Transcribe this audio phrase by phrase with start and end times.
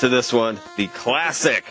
[0.00, 0.60] You know the words to this one.
[0.76, 1.64] The classic.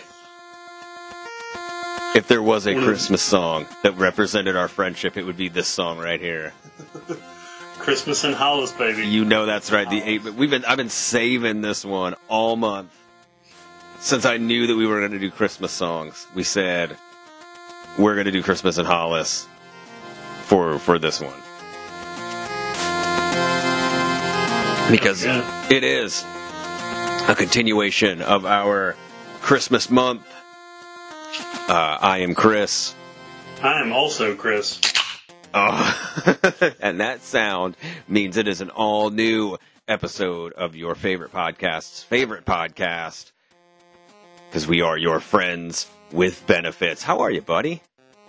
[2.16, 6.00] If there was a Christmas song that represented our friendship, it would be this song
[6.00, 6.54] right here.
[7.80, 9.08] Christmas in Hollis, baby.
[9.08, 9.90] You know that's right.
[9.90, 10.24] The eight.
[10.24, 10.66] We've been.
[10.66, 12.92] I've been saving this one all month
[14.00, 16.28] since I knew that we were going to do Christmas songs.
[16.36, 16.98] We said
[17.98, 19.48] we're going to do Christmas in Hollis
[20.46, 21.34] for for this one
[24.92, 25.68] because Yeah.
[25.70, 26.24] it is
[27.28, 28.96] a continuation of our
[29.42, 30.26] Christmas month.
[31.70, 32.96] Uh, I am Chris.
[33.62, 34.80] I am also Chris.
[35.54, 36.32] Oh.
[36.80, 37.76] and that sound
[38.08, 43.32] means it is an all new episode of your favorite podcast's favorite podcast.
[44.50, 47.04] Because we are your friends with benefits.
[47.04, 47.82] How are you, buddy?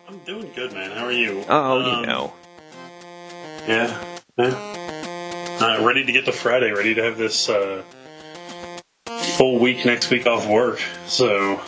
[0.08, 0.90] I'm doing good, man.
[0.90, 1.44] How are you?
[1.48, 2.32] Oh, Um, you know.
[3.68, 4.18] Yeah.
[4.36, 5.58] yeah.
[5.60, 6.72] Uh, ready to get to Friday.
[6.72, 7.82] Ready to have this uh,
[9.36, 10.80] full week next week off work.
[11.06, 11.60] So.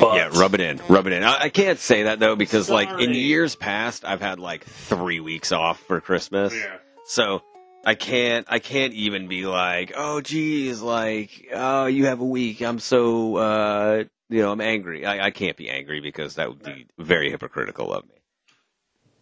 [0.00, 0.80] But Yeah, rub it in.
[0.88, 1.22] Rub it in.
[1.22, 5.20] I, I can't say that, though, because, like, in years past, I've had, like, three
[5.20, 6.52] weeks off for Christmas.
[6.54, 6.76] Yeah.
[7.04, 7.42] So.
[7.84, 8.48] I can't.
[8.50, 12.60] I can't even be like, oh, geez, like, oh, you have a week.
[12.60, 15.06] I'm so, uh, you know, I'm angry.
[15.06, 18.16] I, I can't be angry because that would be very hypocritical of me.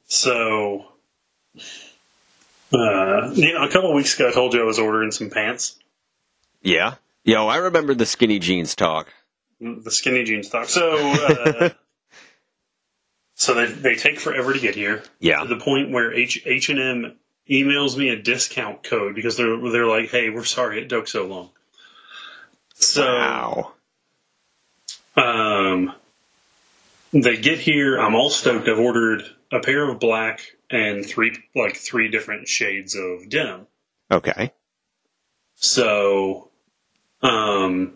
[0.07, 0.87] So.
[2.73, 5.77] Uh, you know, a couple weeks ago, I told you I was ordering some pants.
[6.65, 6.95] Yeah.
[7.25, 9.13] Yo, I remember the skinny jeans talk.
[9.61, 10.69] the skinny jeans talk.
[10.69, 11.71] So, uh,
[13.35, 15.03] so they they take forever to get here.
[15.21, 15.41] Yeah.
[15.43, 17.17] To the point where H H and M
[17.49, 21.27] emails me a discount code because they're they're like, "Hey, we're sorry it took so
[21.27, 21.51] long."
[22.77, 23.73] So, Wow.
[25.17, 25.95] um,
[27.13, 27.99] they get here.
[27.99, 28.69] I'm all stoked.
[28.69, 29.23] I've ordered
[29.53, 30.41] a pair of black
[30.71, 33.67] and three like three different shades of denim.
[34.11, 34.53] Okay.
[35.57, 36.51] So,
[37.25, 37.95] um,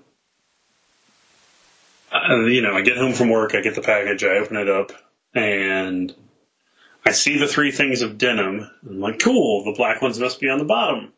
[2.12, 4.92] you know, I get home from work, I get the package, I open it up,
[5.34, 6.14] and
[7.04, 8.70] I see the three things of denim.
[8.88, 11.12] I'm like, cool, the black ones must be on the bottom.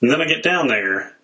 [0.00, 1.16] And then I get down there,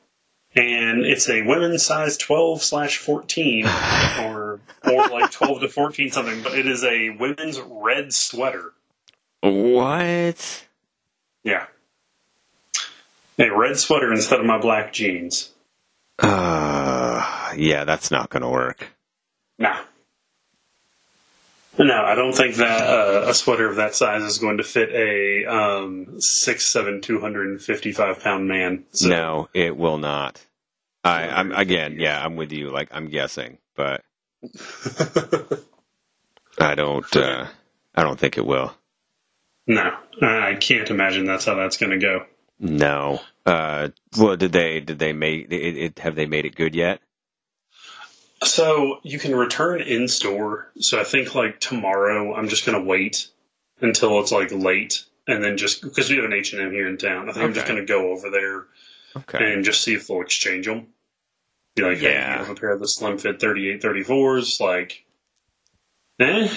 [0.55, 3.67] and it's a women's size 12 slash 14,
[4.21, 8.73] or, or like 12 to 14 something, but it is a women's red sweater.
[9.41, 10.65] What?
[11.43, 11.67] Yeah.
[13.39, 15.51] A red sweater instead of my black jeans.
[16.19, 18.89] Uh, yeah, that's not going to work.
[19.59, 19.79] Nah.
[21.79, 24.91] No, I don't think that uh, a sweater of that size is going to fit
[24.91, 28.85] a um, six seven two hundred and fifty five pound man.
[28.91, 30.45] So, No, it will not.
[31.05, 32.71] I, I'm again, yeah, I'm with you.
[32.71, 34.03] Like I'm guessing, but
[36.59, 37.17] I don't.
[37.17, 37.47] Uh,
[37.95, 38.75] I don't think it will.
[39.69, 42.27] no, I can't imagine that's how that's going to go.
[42.61, 43.21] No.
[43.47, 44.81] Uh, well, did they?
[44.81, 45.99] Did they make it, it?
[46.01, 47.01] Have they made it good yet?
[48.45, 50.71] So you can return in store.
[50.81, 53.29] So I think like tomorrow, I'm just going to wait
[53.81, 56.89] until it's like late, and then just because we have an H and M here
[56.89, 57.77] in town, I think I'm just Okay.
[57.81, 58.65] to go over there
[59.17, 59.55] Okay.
[59.55, 60.89] and just see if they'll exchange them.
[61.77, 62.33] Be like, hey, Yeah.
[62.41, 65.05] you have a pair of the slim fit 38 34s, like,
[66.21, 66.49] eh?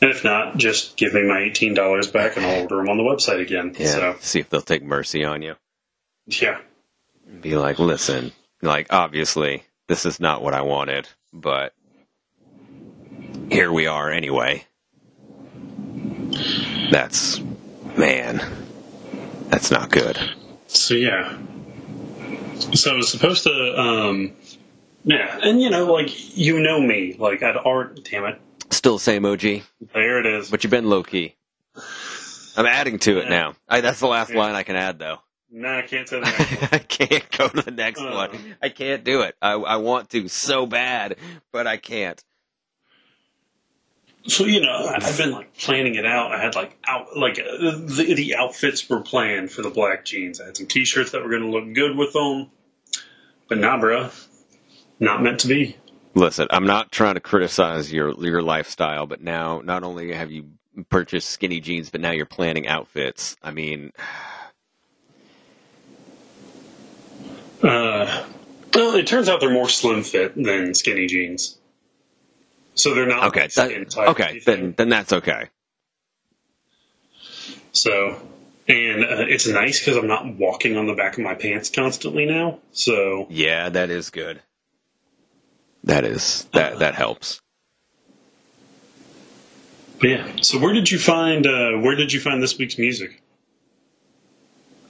[0.00, 3.02] And if not, just give me my $18 back and I'll order them on the
[3.02, 3.74] website again.
[3.78, 3.86] Yeah.
[3.86, 5.54] So, See if they'll take mercy on you.
[6.26, 6.58] yeah.
[7.40, 11.72] Be like, listen, like obviously this is not what I wanted, but
[13.50, 14.64] here we are anyway.
[16.90, 17.40] That's
[17.96, 18.42] man.
[19.48, 20.18] That's not good.
[20.68, 21.36] So, yeah.
[22.74, 24.32] So I was supposed to, um,
[25.04, 25.38] yeah.
[25.42, 27.16] And, you know, like, you know me.
[27.18, 28.40] Like, I'd already, damn it.
[28.76, 29.62] Still the same OG,
[29.94, 30.50] There it is.
[30.50, 31.34] but you've been low key.
[32.58, 33.30] I'm adding to it Yeah.
[33.30, 33.54] now.
[33.66, 34.38] I, that's the last Yeah.
[34.38, 35.16] line I can add, though.
[35.50, 36.26] No, I can't say one.
[36.72, 38.10] I can't go to the next Uh.
[38.12, 38.56] one.
[38.62, 39.34] I can't do it.
[39.40, 41.16] I, I want to so bad,
[41.52, 42.22] but I can't.
[44.26, 46.32] So you know, I've been like planning it out.
[46.32, 50.38] I had like out like uh, the the outfits were planned for the black jeans.
[50.40, 52.50] I had some t-shirts that were going to look good with them,
[53.48, 54.10] but nah, bro,
[55.00, 55.76] not meant to be.
[56.16, 60.46] Listen, I'm not trying to criticize your your lifestyle, but now not only have you
[60.88, 63.36] purchased skinny jeans, but now you're planning outfits.
[63.42, 63.92] I mean,
[67.62, 68.26] Uh,
[68.74, 71.56] well, it turns out they're more slim fit than skinny jeans,
[72.74, 75.48] so they're not okay, that, okay, then then that's okay.
[77.72, 78.20] So,
[78.68, 82.26] and uh, it's nice because I'm not walking on the back of my pants constantly
[82.26, 82.58] now.
[82.72, 84.42] So, Yeah, that is good.
[85.86, 87.40] That is that that helps.
[90.00, 90.36] but yeah.
[90.42, 93.22] So where did you find uh, where did you find this week's music?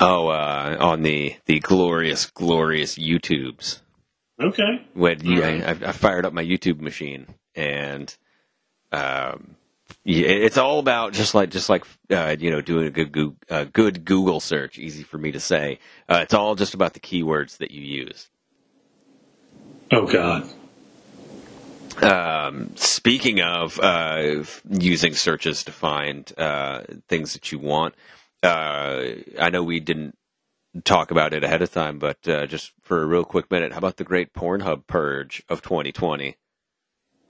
[0.00, 3.81] Oh, uh, on the the glorious, glorious YouTubes.
[4.40, 4.84] Okay.
[4.93, 5.82] When you, Alright.
[5.82, 8.14] I, I fired up my YouTube machine, and
[8.93, 9.56] um,
[10.04, 13.37] yeah, it's all about just like just like uh, you know doing a good Google,
[13.48, 14.78] uh, good Google search.
[14.78, 15.78] Easy for me to say.
[16.08, 18.28] Uh, it's all just about the keywords that you use.
[19.90, 20.48] Oh God.
[22.02, 27.94] Um, speaking of uh, using searches to find uh, things that you want,
[28.43, 29.02] uh,
[29.40, 30.16] I know we didn't
[30.84, 33.78] talk about it ahead of time, but uh, just for a real quick minute, how
[33.78, 36.37] about the great Pornhub purge of 2020?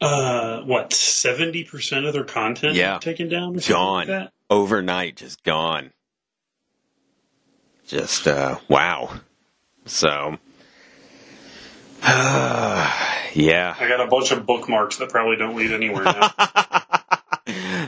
[0.00, 0.92] Uh, what?
[0.92, 2.98] Seventy percent of their content Yeah.
[2.98, 3.54] taken down.
[3.66, 5.92] Gone Like overnight, just gone.
[7.86, 9.20] Just uh, wow.
[9.86, 10.38] So,
[12.02, 13.74] yeah.
[13.78, 16.32] I got a bunch of bookmarks that probably don't lead anywhere now.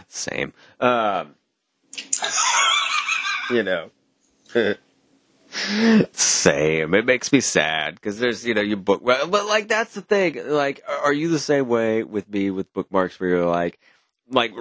[0.08, 0.52] Same.
[0.81, 1.34] Um,
[3.50, 3.90] you know.
[6.12, 6.94] Same.
[6.94, 10.02] It makes me sad because there's, you know, you book, well, but like that's the
[10.02, 10.49] thing.
[10.49, 13.78] Like, are you the same way with me with bookmarks where you're like,
[14.31, 14.52] like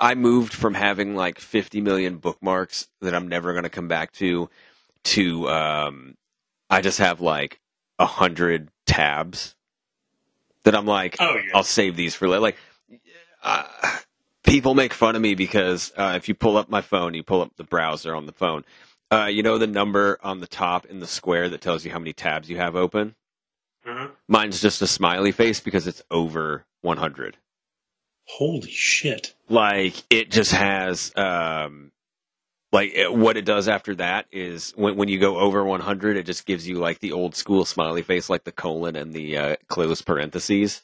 [0.00, 4.12] I moved from having like 50 million bookmarks that I'm never going to come back
[4.14, 4.48] to,
[5.04, 6.16] to um,
[6.70, 7.60] I just have like
[7.98, 9.54] a hundred tabs
[10.64, 11.52] that I'm like, oh yeah.
[11.54, 12.40] I'll save these for later.
[12.40, 12.56] Like,
[13.42, 13.64] uh,
[14.44, 17.40] people make fun of me because uh, if you pull up my phone, you pull
[17.40, 18.64] up the browser on the phone.
[19.10, 21.98] Uh, you know the number on the top in the square that tells you how
[21.98, 23.14] many tabs you have open.
[23.86, 24.08] Uh-huh.
[24.26, 27.38] Mine's just a smiley face because it's over 100.
[28.26, 29.34] Holy shit.
[29.48, 31.92] Like it just has, um,
[32.72, 36.26] like it, what it does after that is when when you go over 100, it
[36.26, 39.56] just gives you like the old school smiley face, like the colon and the uh,
[39.68, 40.82] closed parentheses.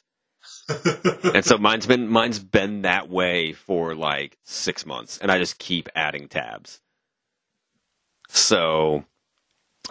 [1.33, 5.59] and so mine's been mine's been that way for like six months, and I just
[5.59, 6.81] keep adding tabs.
[8.29, 9.05] So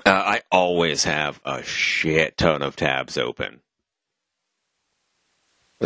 [0.04, 3.60] uh, I always have a shit ton of tabs open.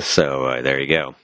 [0.01, 1.15] So uh, there you go.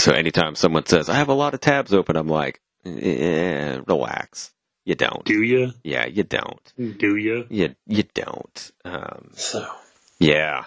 [0.00, 4.52] So anytime someone says I have a lot of tabs open, I'm like, eh, relax.
[4.84, 5.24] You don't.
[5.24, 5.72] Do you?
[5.84, 6.72] Yeah, you don't.
[6.98, 7.46] Do you?
[7.50, 8.72] You you don't.
[8.84, 9.66] Um, So
[10.18, 10.64] yeah.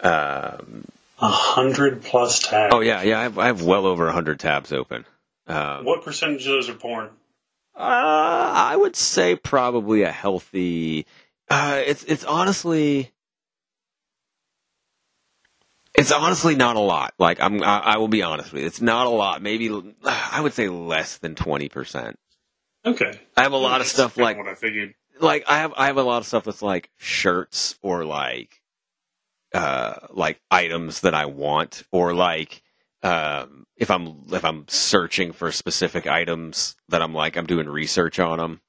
[0.00, 0.84] Um,
[1.20, 2.74] a hundred plus tabs.
[2.74, 3.18] oh yeah, yeah.
[3.20, 5.04] I have, I have well over a hundred tabs open.
[5.46, 7.10] Um, What percentage of those are porn?
[7.76, 11.06] Uh, I would say probably a healthy.
[11.50, 13.12] Uh, it's it's honestly,
[15.96, 17.14] it's honestly not a lot.
[17.18, 19.42] Like I'm, I, I will be honest with you, it's not a lot.
[19.42, 19.70] Maybe
[20.04, 22.18] I would say less than twenty percent.
[22.84, 23.18] Okay.
[23.36, 24.94] I have a lot of stuff like what I figured.
[25.20, 28.60] like I have I have a lot of stuff that's like shirts or like
[29.54, 32.62] uh like items that I want or like
[33.02, 38.18] um if I'm if I'm searching for specific items that I'm like I'm doing research
[38.18, 38.60] on them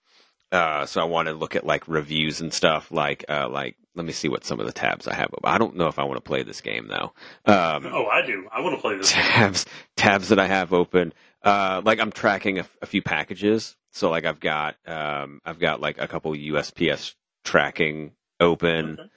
[0.51, 4.05] uh so I want to look at like reviews and stuff like uh like let
[4.05, 6.15] me see what some of the tabs I have I don't know if I want
[6.17, 7.11] to play this game though
[7.51, 8.47] um Oh, I do.
[8.51, 9.11] I want to play this.
[9.13, 9.23] game.
[9.23, 9.65] tabs
[9.97, 11.13] tabs that I have open.
[11.43, 13.75] Uh, like I'm tracking a, a few packages.
[13.91, 18.97] So like I've got um, I've got like a couple USPS tracking open.
[18.99, 19.09] Okay.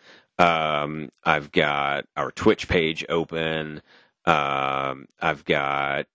[0.44, 3.82] Um, I've got our Twitch page open.
[4.24, 6.06] Um, I've got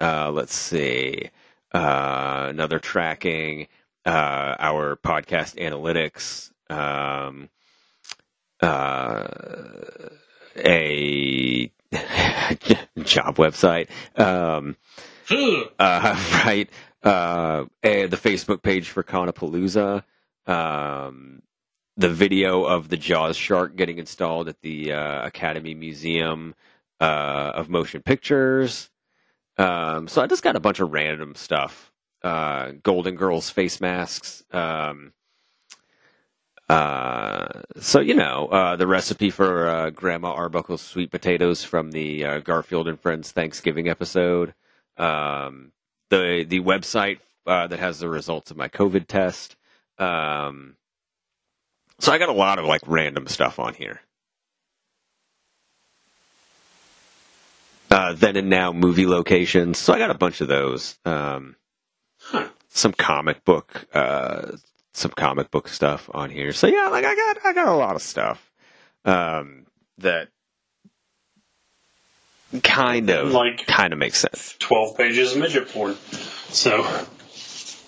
[0.00, 1.30] uh, let's see
[1.72, 3.68] uh, another tracking
[4.04, 6.50] uh, our podcast analytics.
[8.62, 9.26] Uh,
[10.56, 11.70] a
[13.02, 13.88] job website.
[14.18, 14.76] Um,
[15.78, 16.70] uh, right.
[17.02, 20.04] Uh, and the Facebook page for Conapalooza.
[20.46, 21.42] Um,
[21.96, 26.54] the video of the Jaws shark getting installed at the uh, Academy Museum
[27.00, 28.90] uh, of Motion Pictures.
[29.58, 31.92] Um, so I just got a bunch of random stuff.
[32.22, 34.44] Uh, Golden Girls face masks.
[34.52, 35.12] Um,
[36.72, 42.24] uh, so you know uh, the recipe for uh, Grandma Arbuckle's sweet potatoes from the
[42.24, 44.54] uh, Garfield and Friends Thanksgiving episode.
[44.96, 45.72] Um,
[46.10, 49.56] the the website uh, that has the results of my COVID test.
[49.98, 50.76] Um,
[51.98, 54.00] so I got a lot of like random stuff on here.
[57.90, 59.78] Uh, then and now movie locations.
[59.78, 60.98] So I got a bunch of those.
[61.04, 61.56] Um,
[62.24, 62.48] Huh.
[62.68, 64.52] some comic book, uh,
[64.94, 66.52] some comic book stuff on here.
[66.52, 68.50] So yeah, like I got, I got a lot of stuff,
[69.04, 69.66] um,
[69.98, 70.28] that
[72.62, 74.56] kind of, Like- kind of makes sense.
[74.58, 75.96] Twelve pages of midget porn.
[76.50, 76.82] So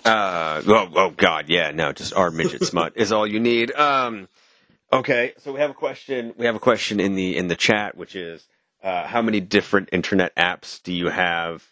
[0.03, 3.71] Uh, oh, oh God, yeah, no, just our midget smut is all you need.
[3.73, 4.27] Um,
[4.93, 6.33] okay, so we have a question.
[6.37, 8.45] We have a question in the in the chat, which is,
[8.83, 11.63] uh, how many different internet apps do you have?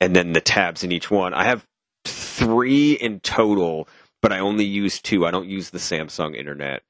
[0.00, 1.32] And then the tabs in each one.
[1.32, 1.64] I have
[2.04, 3.88] three in total,
[4.24, 5.26] but I only use two.
[5.26, 6.82] I don't use the Samsung internet.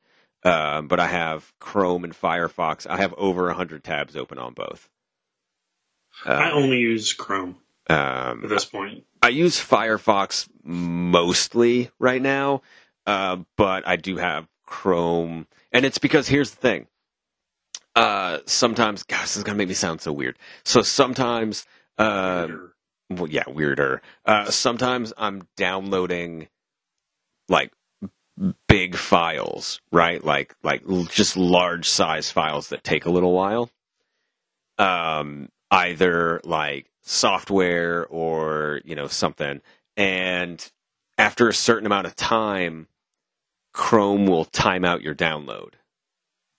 [0.45, 2.87] Uh, but I have Chrome and Firefox.
[2.89, 4.89] I have over 100 tabs open on both.
[6.25, 7.57] I Um, only use Chrome
[7.91, 9.03] um, at this point.
[9.21, 12.63] I use Firefox mostly right now,
[13.05, 16.87] uh, but I do have Chrome, and it's because here's the thing.
[17.97, 20.39] Uh, sometimes, gosh, this is gonna make me sound so weird.
[20.65, 21.67] So sometimes,
[21.99, 22.47] uh,
[23.11, 24.03] well, yeah, weirder.
[24.25, 26.47] Uh, sometimes I'm downloading
[27.49, 27.73] like
[28.69, 30.23] big files, right?
[30.25, 33.71] Like like just large size files that take a little while.
[34.79, 39.61] Um, either like software or you know something,
[39.97, 40.71] and
[41.17, 42.89] after a certain amount of time,
[43.73, 45.75] Chrome will time out your download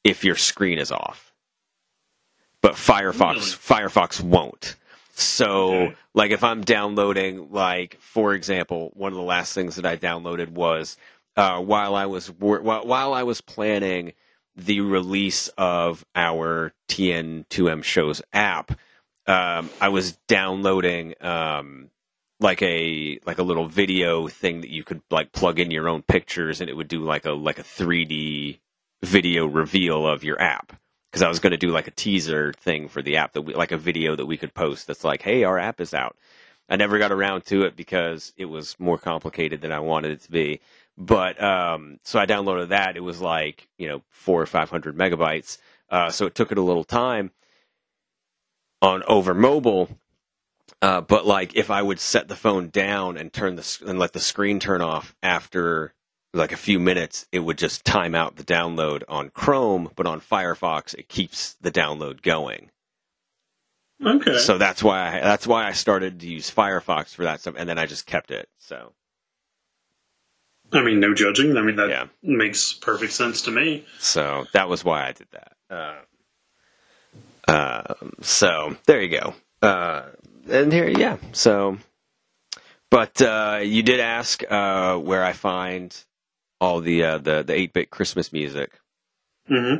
[0.04, 1.34] if your screen is off.
[2.62, 4.76] But Firefox Firefox won't.
[5.18, 5.96] So, Okay.
[6.14, 10.50] like, if I'm downloading, like, for example, one of the last things that I downloaded
[10.50, 10.98] was
[11.38, 14.14] uh, while I was wor- while, while I was planning
[14.58, 18.78] the release of our TN2M shows app,
[19.26, 21.90] um, I was downloading um,
[22.42, 26.02] like a like a little video thing that you could like plug in your own
[26.02, 28.60] pictures, and it would do like a like a 3D
[29.02, 30.78] video reveal of your app
[31.16, 33.54] because I was going to do like a teaser thing for the app that we,
[33.54, 36.18] like a video that we could post that's like, hey, our app is out.
[36.68, 40.22] I never got around to it because it was more complicated than I wanted it
[40.24, 40.60] to be.
[40.98, 42.98] But um, so I downloaded that.
[42.98, 45.58] It was like you know four or five hundred megabytes.
[45.90, 47.32] Uh, so it took it a little time
[48.82, 49.88] on over mobile.
[50.82, 54.12] Uh, but like if I would set the phone down and turn the and let
[54.12, 55.94] the screen turn off after
[56.36, 59.90] like a few minutes, it would just time out the download on Chrome.
[59.96, 62.70] But on Firefox, it keeps the download going.
[64.06, 64.38] Okay.
[64.40, 67.68] So that's why I, that's why I started to use Firefox for that stuff, and
[67.70, 68.50] then I just kept it.
[68.60, 68.92] So
[70.74, 71.56] I mean, no judging.
[71.58, 72.08] I mean, that Yeah.
[72.22, 73.86] makes perfect sense to me.
[74.00, 75.54] so that was why I did that.
[75.70, 75.96] Uh,
[77.48, 79.34] um, so there you go.
[79.62, 80.04] Uh,
[80.50, 81.18] and here, yeah.
[81.32, 81.78] So,
[82.92, 85.96] but uh, you did ask uh, where I find
[86.60, 88.80] all the uh, the the eight bit Christmas music.
[89.48, 89.76] hmm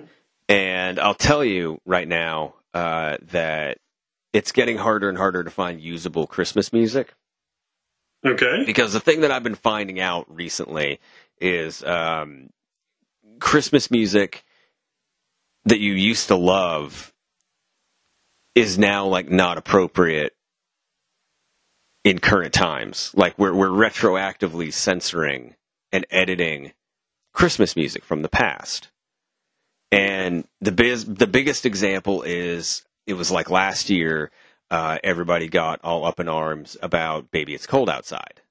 [0.50, 3.78] And I'll tell you right now uh, that
[4.34, 7.14] it's getting harder and harder to find usable Christmas music
[8.26, 8.64] Okay.
[8.66, 11.00] because the thing that I've been finding out recently
[11.40, 12.50] is um,
[13.40, 14.44] Christmas music
[15.66, 17.14] that you used to love
[18.56, 20.34] is now like not appropriate
[22.04, 23.12] in current times.
[23.16, 25.56] Like we're we're retroactively censoring
[25.96, 26.74] and editing
[27.34, 28.90] Christmas music from the past.
[29.92, 34.30] And the biz, the biggest example is it was like last year.
[34.70, 38.42] Uh, everybody got all up in arms about "Baby It's Cold Outside,"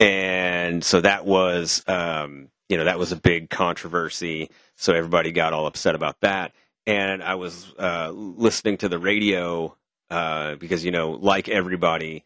[0.00, 4.50] and so that was, um, you know, that was a big controversy.
[4.76, 6.52] So everybody got all upset about that.
[6.86, 9.76] And I was uh, listening to the radio
[10.10, 12.24] uh, because, you know, like everybody,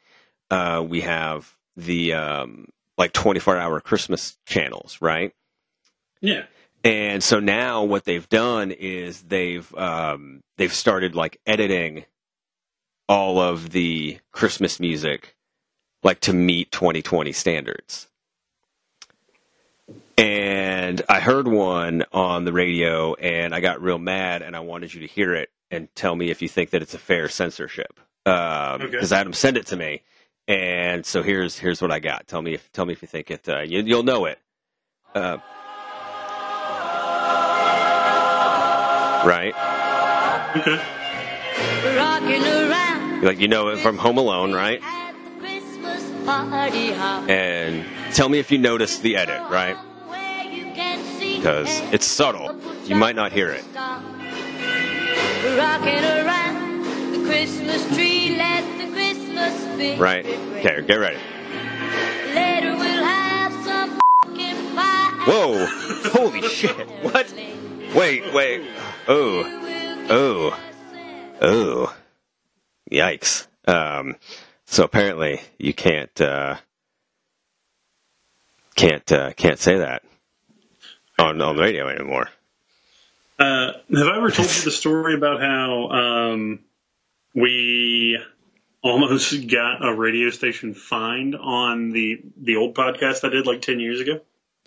[0.51, 5.33] uh, we have the um, like 24 hour Christmas channels, right?
[6.21, 6.45] Yeah.
[6.85, 12.05] And so now what they've done is they've um, they've started like editing
[13.09, 15.35] all of the Christmas music
[16.03, 18.09] like to meet 2020 standards.
[20.17, 24.93] And I heard one on the radio and I got real mad and I wanted
[24.93, 28.01] you to hear it and tell me if you think that it's a fair censorship.
[28.27, 28.99] Um, Okay.
[29.13, 30.03] Adam sent it to me.
[30.49, 32.27] And so here's here's what I got.
[32.27, 34.39] Tell me if tell me if you think it uh, you, you'll know it.
[35.15, 35.37] Uh,
[39.27, 39.55] right?
[40.57, 40.81] Okay.
[41.97, 43.23] Rocking around.
[43.23, 44.81] Like you know it from Home Alone, right?
[44.83, 47.29] At the Christmas party hop.
[47.29, 49.77] And tell me if you notice the edit, right?
[49.77, 52.59] Where you can see Because it's subtle.
[52.87, 53.65] You might not hear it.
[55.59, 58.78] Rocking around the Christmas tree, let the Christmas spirit
[59.79, 60.27] Right?
[60.27, 61.19] Okay, get ready.
[62.35, 65.25] Later we'll have some pumpkin pie.
[65.25, 65.67] Whoa!
[66.11, 66.89] Holy shit!
[67.03, 67.33] What?
[67.95, 68.69] Wait, wait.
[69.07, 69.45] Oh,
[70.11, 70.61] oh,
[71.41, 71.97] oh.
[72.91, 73.47] Yikes.
[73.67, 74.17] Um,
[74.67, 76.57] so apparently you can't, uh,
[78.75, 80.03] can't, uh, can't say that
[81.19, 82.29] on, on the radio anymore.
[83.39, 86.61] Uh, have I ever told you the story about how um,
[87.35, 88.19] we
[88.83, 93.81] almost got a radio station fined on the the old podcast I did like ten
[93.81, 94.21] years ago?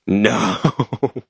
[0.07, 0.57] No.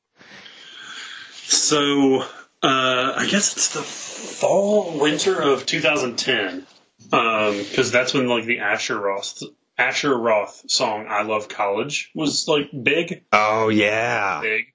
[1.52, 2.22] So
[2.64, 6.66] uh, I guess it's the fall winter of 2010
[7.04, 9.44] because that's when like the Asher Roth
[9.78, 14.40] Asher Roth song "I Love College" was like big, Oh yeah.
[14.42, 14.66] big,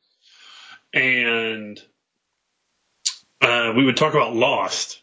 [0.92, 1.80] and
[3.40, 5.00] uh, we would talk about Lost.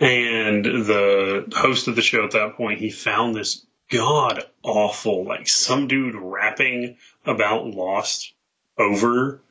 [0.00, 5.46] And the host of the show at that point, he found this god awful, like
[5.46, 8.32] some dude rapping about Lost
[8.78, 9.42] over,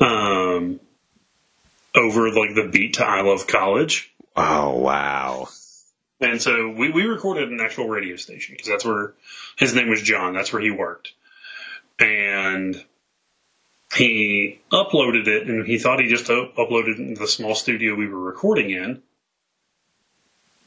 [0.00, 0.80] um,
[1.94, 5.48] over like the beat to "I Love College." Oh wow.
[6.20, 9.14] And so we, we recorded an actual radio station because that's where
[9.58, 10.32] his name was John.
[10.32, 11.12] That's where he worked.
[11.98, 12.82] And
[13.94, 18.08] he uploaded it and he thought he just uploaded it into the small studio we
[18.08, 19.02] were recording in.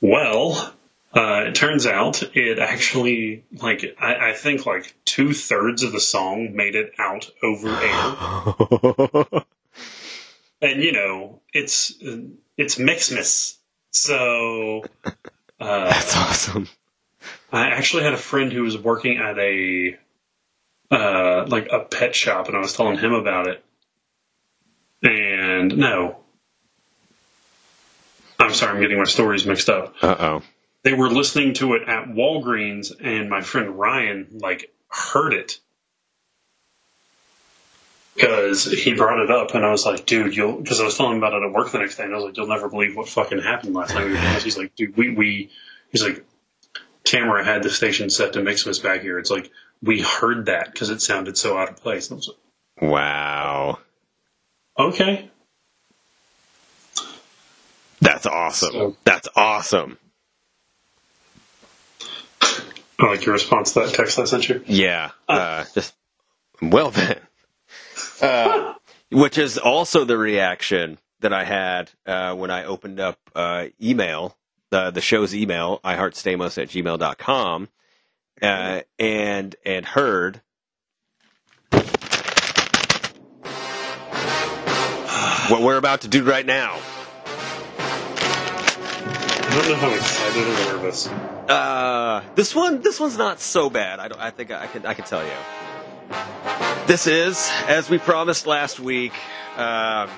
[0.07, 0.71] Well,
[1.15, 5.99] uh, it turns out it actually, like, I, I think like two thirds of the
[5.99, 9.43] song made it out over air.
[10.61, 11.95] and you know, it's,
[12.55, 13.57] it's Mixmas.
[13.89, 14.83] So,
[15.59, 16.67] uh, That's awesome.
[17.51, 19.97] I actually had a friend who was working at a
[20.91, 23.65] uh, like a pet shop, and I was telling him about it.
[25.01, 26.24] And no,
[28.45, 29.95] I'm sorry, I'm getting my stories mixed up.
[30.01, 30.41] Uh oh.
[30.83, 35.59] They were listening to it at Walgreens, and my friend Ryan like heard it
[38.15, 41.13] because he brought it up, and I was like, "Dude, you'll," because I was telling
[41.13, 42.95] him about it at work the next day, and I was like, "You'll never believe
[42.95, 45.49] what fucking happened last night." We were doing this." He's like, "Dude, we we,"
[45.91, 46.25] he's like,
[47.03, 50.71] "Camera had the station set to mix Mixmas back here." It's like we heard that
[50.71, 52.09] because it sounded so out of place.
[52.09, 53.79] And I was like, Wow.
[54.77, 55.29] "Okay."
[58.01, 58.71] That's awesome.
[58.71, 59.97] So- That's awesome.
[62.97, 64.63] I like your response to that text I sent you.
[64.65, 65.11] Yeah.
[65.27, 65.93] Uh, just
[66.61, 67.19] well then.
[68.21, 68.73] Uh,
[69.11, 74.37] which is also the reaction that I had uh, when I opened up uh, email,
[74.69, 77.69] the the show's email, iheartstamos at gmail.com,
[78.41, 80.41] uh, and and heard
[85.49, 86.79] what we're about to do right now.
[89.55, 91.07] Don't know how excited or nervous.
[91.07, 94.01] Uh, this one, this one's not so bad.
[94.01, 94.19] I don't.
[94.19, 94.85] I think I can.
[94.85, 95.31] I can tell you.
[96.87, 99.13] This is, as we promised last week,
[99.55, 100.09] um,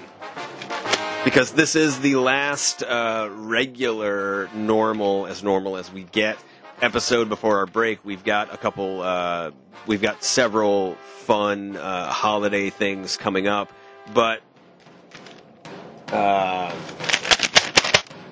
[1.23, 6.39] because this is the last uh, regular, normal, as normal as we get
[6.81, 8.03] episode before our break.
[8.03, 9.03] We've got a couple.
[9.03, 9.51] Uh,
[9.85, 13.71] we've got several fun uh, holiday things coming up,
[14.15, 14.41] but.
[16.07, 16.73] Uh,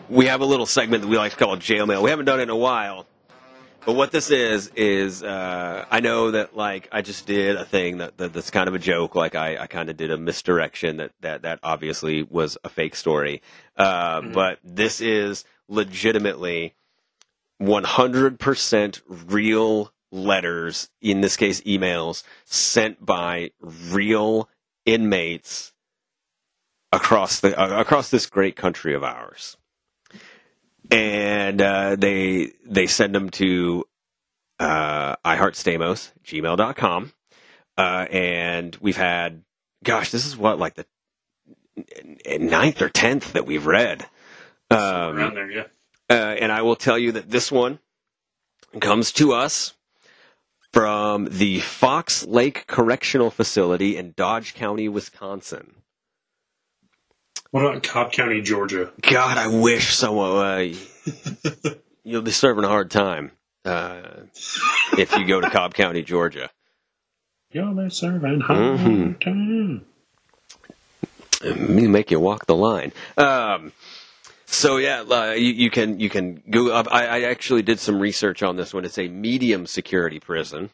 [0.10, 2.04] we have a little segment that we like to call jail mail.
[2.04, 3.06] We haven't done it in a while.
[3.86, 8.00] But what this is is uh, I know that like I just did a thing
[8.00, 9.14] that, that that's kind of a joke.
[9.14, 12.96] Like I, I kind of did a misdirection that, that that obviously was a fake
[12.96, 13.44] story.
[13.78, 16.74] Uh, But this is legitimately
[17.62, 20.90] 100% real letters.
[21.02, 24.50] In this case, emails sent by real
[24.86, 25.74] inmates
[26.92, 29.58] across the uh, across this great country of ours
[30.92, 33.86] and uh, they they send them to
[34.60, 37.12] uh, iHeartStamos, gmail.com.
[37.78, 39.44] Uh, and we've had,
[39.84, 40.86] gosh, this is what, like the
[42.40, 44.06] ninth or tenth that we've read.
[44.72, 45.64] Around Um, there, yeah.
[46.10, 47.80] uh, and I will tell you that this one
[48.80, 49.74] comes to us
[50.72, 55.76] from the Fox Lake Correctional Facility in Dodge County, Wisconsin.
[57.56, 58.92] What about Cobb County, Georgia?
[59.02, 60.30] God, I wish someone.
[60.46, 60.74] Uh,
[62.04, 63.32] you'll be serving a hard time
[63.64, 64.02] uh,
[64.98, 66.50] if you go to Cobb County, Georgia.
[67.52, 69.22] Y'all be serving hard Mhm.
[69.22, 69.86] time.
[71.70, 72.92] Me make you walk the line.
[73.18, 73.72] Um,
[74.46, 76.74] so yeah, uh, you, you can you can go.
[76.74, 78.84] I, I actually did some research on this one.
[78.84, 80.72] It's a medium security prison.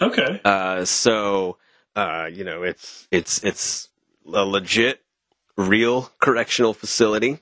[0.00, 0.40] Okay.
[0.44, 1.56] Uh, so
[1.94, 3.90] uh, you know, it's it's it's
[4.26, 5.03] a legit,
[5.56, 7.40] real correctional facility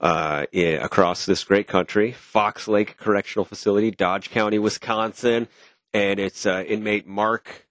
[0.00, 2.12] uh, i- across this great country.
[2.12, 5.48] Fox Lake Correctional Facility, Dodge County, Wisconsin,
[5.92, 7.66] and it's uh, inmate Mark.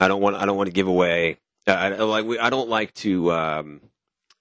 [0.00, 1.38] I don't want I don't want to give away.
[1.66, 3.80] Uh, I, I like we, I don't like to um,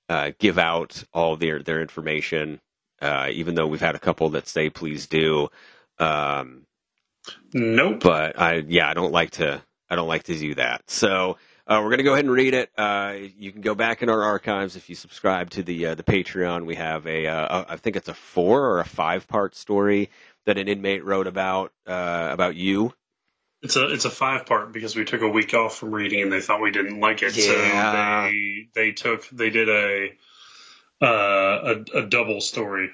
[0.10, 2.60] uh, give out all their their information.
[3.02, 5.50] Uh, even though we've had a couple that say please do.
[6.00, 6.66] Um,
[7.54, 8.02] Nope.
[8.02, 10.90] but I yeah I don't like to I don't like to do that.
[10.90, 12.70] So uh, we're gonna go ahead and read it.
[12.78, 16.04] Uh, you can go back in our archives if you subscribe to the uh, the
[16.04, 16.66] Patreon.
[16.66, 20.10] We have a uh, I think it's a four or a five part story
[20.46, 22.94] that an inmate wrote about uh, about you.
[23.62, 26.32] It's a it's a five part because we took a week off from reading and
[26.34, 28.26] they thought we didn't like it, Yeah.
[28.26, 30.10] so they they took they did a
[31.02, 32.90] uh, a, a double story.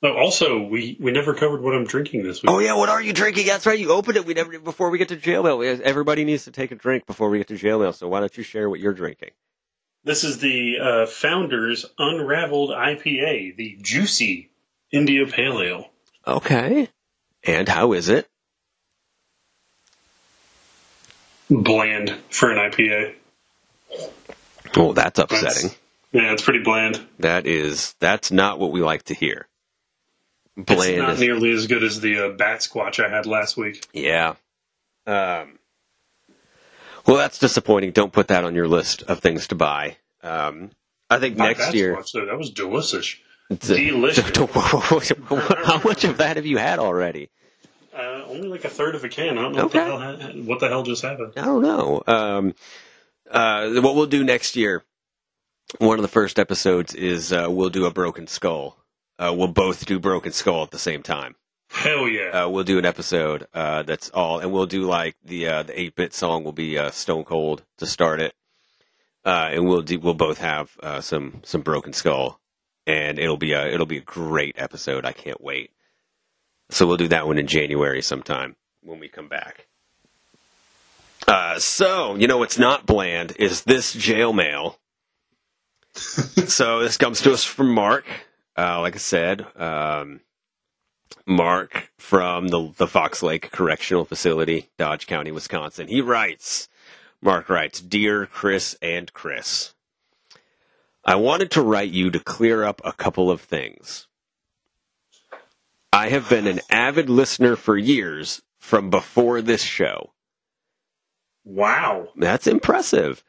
[0.00, 2.50] Oh, also, we, we never covered what I'm drinking this week.
[2.50, 3.46] Oh yeah, what are you drinking?
[3.46, 3.78] That's right.
[3.78, 4.24] You opened it.
[4.24, 5.60] We never before we get to jail mail.
[5.82, 7.92] Everybody needs to take a drink before we get to jail mail.
[7.92, 9.30] So why don't you share what you're drinking?
[10.04, 14.50] This is the uh, Founders Unraveled IPA, the juicy
[14.92, 15.90] India Pale Ale.
[16.26, 16.88] Okay.
[17.44, 18.28] And how is it?
[21.50, 23.14] Bland for an IPA.
[24.76, 25.70] Oh, that's upsetting.
[26.12, 27.04] Yeah, it's pretty bland.
[27.18, 29.48] That is that's not what we like to hear.
[30.66, 33.86] It's not is- nearly as good as the uh, Bat Squatch I had last week.
[33.92, 34.34] yeah.
[35.06, 35.58] Um.
[37.06, 37.92] Well, that's disappointing.
[37.92, 39.96] Don't put that on your list of things to buy.
[40.22, 40.70] Um.
[41.10, 41.96] I think Not next Bat year.
[41.96, 42.26] Squatch, though.
[42.26, 43.16] That was delicious.
[43.48, 44.28] Delicious.
[44.52, 47.30] How much of that have you had already?
[47.96, 49.38] Uh, only like a third of a can.
[49.38, 49.78] I don't know Okay.
[49.90, 51.32] what, the hell, what the hell just happened.
[51.36, 52.02] I don't know.
[52.06, 52.54] Um,
[53.30, 54.84] uh, what we'll do next year,
[55.78, 58.76] one of the first episodes is uh, we'll do a Broken Skull.
[59.18, 61.34] Uh, we'll both do Broken Skull at the same time.
[61.70, 62.44] Hell yeah.
[62.44, 65.78] Uh, we'll do an episode uh, that's all, and we'll do like the uh, the
[65.78, 68.34] eight bit song will be uh, Stone Cold to start it,
[69.24, 72.40] uh, and we'll do we'll both have uh, some some Broken Skull,
[72.86, 75.04] and it'll be a it'll be a great episode.
[75.04, 75.70] I can't wait.
[76.70, 79.66] So we'll do that one in January sometime when we come back.
[81.26, 84.78] Uh, so you know what's not bland is this jail mail.
[85.94, 88.06] so this comes to us from Mark.
[88.58, 90.20] Uh, like I said, um,
[91.26, 95.86] Mark from the the Fox Lake Correctional Facility, Dodge County, Wisconsin.
[95.86, 96.68] He writes,
[97.22, 99.74] Mark writes, "Dear Chris and Chris,
[101.04, 104.08] I wanted to write you to clear up a couple of things.
[105.92, 110.12] I have been an avid listener for years from before this show.
[111.44, 112.08] wow.
[112.16, 113.24] That's impressive.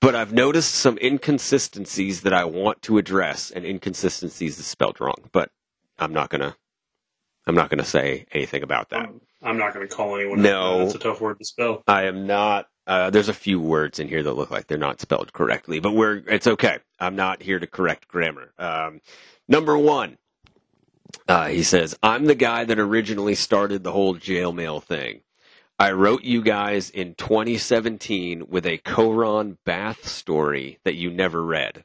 [0.00, 5.28] But I've noticed some inconsistencies that I want to address, and inconsistencies is spelled wrong,
[5.32, 5.50] but
[5.98, 6.56] I'm not gonna
[7.46, 9.00] I'm not gonna say anything about that.
[9.00, 10.42] I'm, I'm not going to call anyone.
[10.42, 10.78] No.
[10.80, 11.82] That's a tough word to spell.
[11.86, 15.00] I am not uh, there's a few words in here that look like they're not
[15.00, 16.78] spelled correctly, but we're it's okay.
[16.98, 18.52] I'm not here to correct grammar.
[18.58, 19.00] Um,
[19.48, 20.18] number one,
[21.28, 25.20] uh, he says, I'm the guy that originally started the whole jail mail thing.
[25.80, 31.84] I wrote you guys in 2017 with a Koran bath story that you never read.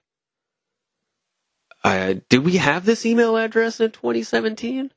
[1.81, 4.91] Uh, did we have this email address in 2017?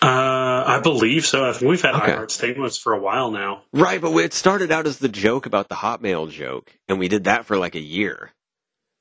[0.00, 1.48] Uh, I believe so.
[1.48, 2.12] I think we've had Okay.
[2.12, 3.62] iHeart statements for a while now.
[3.72, 7.24] Right, but it started out as the joke about the Hotmail joke, and we did
[7.24, 8.30] that for like a year.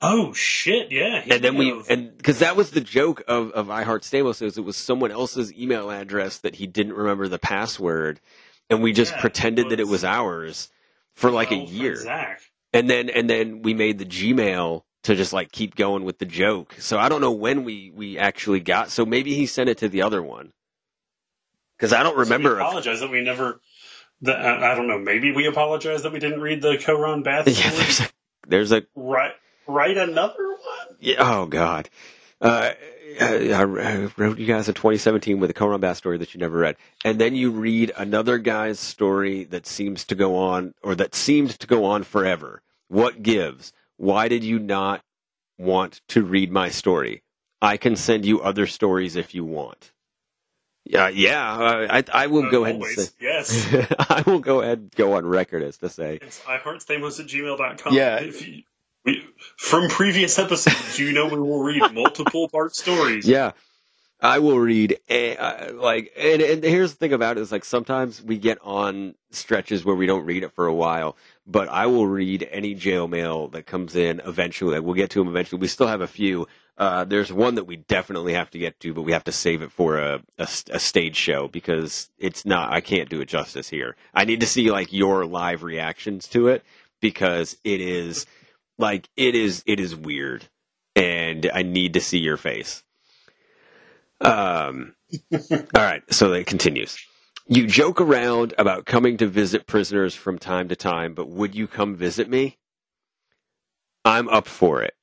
[0.06, 0.92] Oh shit!
[0.92, 1.24] Yeah.
[1.30, 4.58] and then we and because that was the joke of of I Heart Stamos is
[4.58, 8.20] it was someone else's email address that he didn't remember the password,
[8.70, 10.70] and we just Yeah, pretended it that it was- ours
[11.16, 12.28] for like a Oh, year,
[12.74, 16.26] and then and then we made the Gmail to just like keep going with the
[16.26, 16.76] joke.
[16.80, 18.90] So I don't know when we we actually got.
[18.92, 20.52] So maybe he sent it to the other one
[21.78, 22.56] because I don't remember.
[22.56, 23.62] We a- apologize that we never.
[24.22, 25.00] The, I, I don't know.
[25.00, 27.48] Maybe we apologize that we didn't read the Koran bath.
[27.48, 28.10] yeah, there's a
[28.48, 29.32] there's a Right.
[29.68, 30.98] Write another one.
[31.00, 31.90] Yeah, oh God.
[32.42, 32.74] Uh,
[33.22, 36.58] I, I wrote you guys in 2017 with a Conan Bass story that you never
[36.58, 41.16] read, and then you read another guy's story that seems to go on, or that
[41.16, 42.62] seemed to go on forever.
[42.88, 43.72] What gives?
[43.98, 45.02] Why did you not
[45.58, 47.22] want to read my story?
[47.62, 49.92] I can send you other stories if you want.
[50.86, 51.88] Yeah, yeah.
[51.90, 52.98] I I will Uh, go ahead always.
[52.98, 53.68] and Yes.
[54.10, 56.20] I will go ahead and go on record as to say.
[56.22, 57.94] It's iHeartStamos at gmail.com.
[57.94, 58.18] Yeah.
[58.20, 58.64] If you,
[59.06, 63.28] we, from previous episodes, you know we will read multiple part stories.
[63.28, 63.52] Yeah.
[64.24, 67.66] I will read a, uh, like, and, and here's the thing about it is like
[67.66, 71.88] sometimes we get on stretches where we don't read it for a while, but I
[71.88, 74.80] will read any jail mail that comes in eventually.
[74.80, 75.60] We'll get to them eventually.
[75.60, 76.48] We still have a few.
[76.78, 79.62] Uh, there's one that we definitely have to get to, but we have to save
[79.62, 83.68] it for a, a, a stage show because it's not, I can't do it justice
[83.68, 83.98] here.
[84.14, 86.64] I need to see like your live reactions to it
[87.02, 88.26] because it is
[88.78, 90.48] like, it is, it is weird
[90.96, 92.84] and I need to see your face.
[94.22, 94.96] Um,
[95.34, 95.40] all
[95.76, 96.98] right, so it continues.
[97.48, 101.68] You joke around about coming to visit prisoners from time to time, but would you
[101.68, 102.58] come visit me?
[104.06, 104.96] I'm up for it.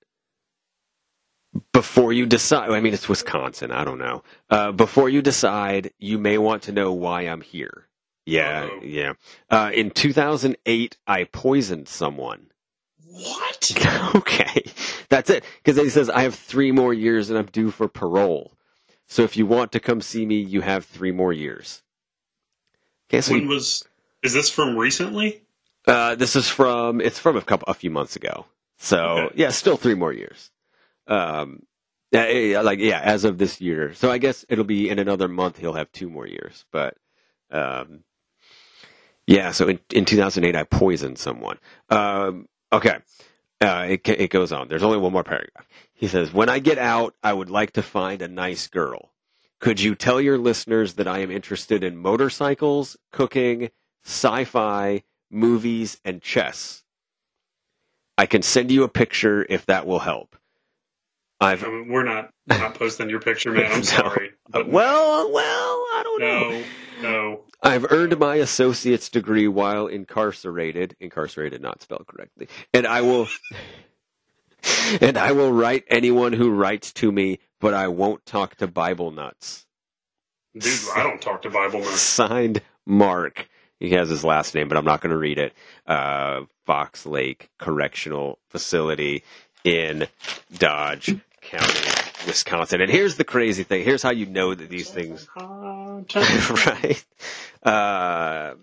[1.73, 4.23] Before you decide, I mean, it's Wisconsin, I don't know.
[4.49, 7.89] Uh, before you decide, you may want to know why I'm here.
[8.25, 8.81] Yeah, Uh-oh.
[8.85, 9.13] yeah.
[9.51, 12.50] Uh, in 2008, I poisoned someone.
[13.11, 13.73] What?
[14.17, 14.65] okay,
[15.09, 15.45] that's it.
[15.65, 18.53] Because he says I have three more years and I'm due for parole.
[19.09, 21.83] So if you want to come see me, you have three more years.
[23.11, 23.85] Okay, so When was.
[24.23, 25.43] Is this from recently?
[25.87, 28.47] uh, this is from it's from a couple a few months ago.
[28.79, 29.35] So Okay.
[29.37, 30.51] yeah, still three more years.
[31.07, 31.65] Um,
[32.13, 33.95] Yeah, yeah, like yeah, as of this year.
[33.95, 35.59] So I guess it'll be in another month.
[35.59, 36.65] He'll have two more years.
[36.73, 36.97] But
[37.51, 38.05] um,
[39.27, 41.59] yeah, so in, in 2008, I poisoned someone.
[41.91, 42.99] Um, okay,
[43.61, 44.69] uh, it it goes on.
[44.69, 45.67] There's only one more paragraph.
[45.95, 49.13] He says, "When I get out, I would like to find a nice girl.
[49.61, 53.71] Could you tell your listeners that I am interested in motorcycles, cooking,
[54.05, 56.83] sci-fi, movies, and chess?
[58.17, 60.37] I can send you a picture if that will help."
[61.43, 63.65] I've we're not we're not posting your picture, man.
[63.73, 63.83] I'm No.
[63.83, 64.33] sorry.
[64.51, 66.63] But well, well, I don't know.
[67.03, 67.41] No.
[67.63, 70.97] I've earned my associate's degree while incarcerated.
[71.01, 72.49] Incarcerated, not spelled correctly.
[72.73, 73.29] And I will,
[75.01, 79.11] and I will write anyone who writes to me, but I won't talk to Bible
[79.11, 79.67] nuts.
[80.57, 82.01] Dude, I don't talk to Bible nuts.
[82.01, 83.49] Signed, Mark.
[83.79, 85.55] He has his last name, but I'm not going to read it.
[85.87, 89.23] Uh, Fox Lake Correctional Facility
[89.65, 90.07] in
[90.57, 92.81] Dodge County, Wisconsin.
[92.81, 93.85] And here's the crazy thing.
[93.85, 97.05] Here's how you know that these things right.
[97.63, 98.55] Uh,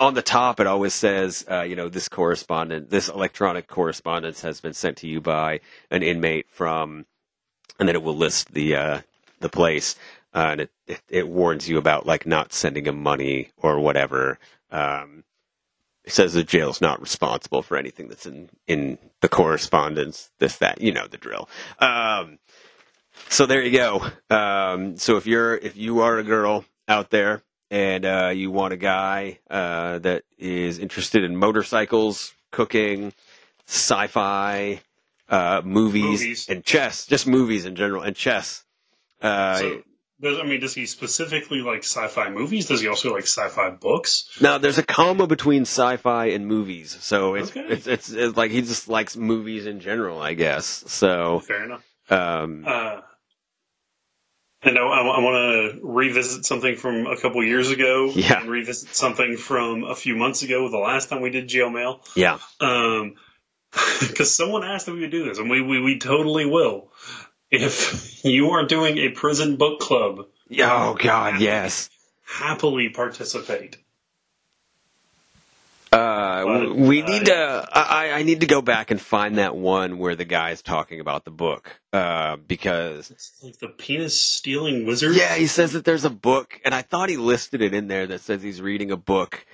[0.00, 4.60] on the top, it always says, uh, you know, this correspondent, this electronic correspondence has
[4.60, 5.60] been sent to you by
[5.90, 7.06] an inmate from,
[7.78, 9.00] and then it will list the uh,
[9.40, 9.94] the place,
[10.34, 14.38] uh, and it, it it warns you about like not sending him money or whatever.
[14.70, 15.22] Um,
[16.04, 20.30] it says the jail's not responsible for anything that's in in the correspondence.
[20.40, 21.48] This that you know the drill.
[21.78, 22.38] Um,
[23.28, 24.06] so there you go.
[24.30, 28.72] Um, so if you're if you are a girl out there and uh, you want
[28.72, 33.12] a guy uh, that is interested in motorcycles, cooking,
[33.66, 34.80] sci-fi,
[35.28, 36.48] uh, movies, Movies.
[36.48, 38.64] and chess, just movies in general, and chess.
[39.22, 39.82] Uh, So,
[40.40, 42.66] I mean, does he specifically like sci-fi movies?
[42.66, 44.28] Does he also like sci-fi books?
[44.40, 47.64] now there's a comma between sci-fi and movies, so it's Okay.
[47.68, 50.84] it's, it's it's like he just likes movies in general, I guess.
[50.86, 51.84] So Fair enough.
[52.10, 53.00] um, Uh,
[54.62, 55.34] and I, I want
[55.74, 58.12] to revisit something from a couple years ago.
[58.14, 58.40] Yeah.
[58.40, 62.02] And revisit something from a few months ago, the last time we did jail mail.
[62.14, 63.14] yeah, Um,
[64.00, 66.90] because someone asked if we would do this, and we, we, we totally will.
[67.50, 70.26] If you are doing a prison book club,
[70.60, 71.90] oh god, yes.
[72.22, 73.78] happily participate.
[75.92, 77.68] Uh, we uh, need to.
[77.70, 81.24] I, I need to go back and find that one where the guy's talking about
[81.24, 81.78] the book.
[81.92, 85.14] Uh, because It's like the penis stealing wizard.
[85.14, 88.06] yeah, he says that there's a book, and I thought he listed it in there
[88.06, 89.44] that says he's reading a book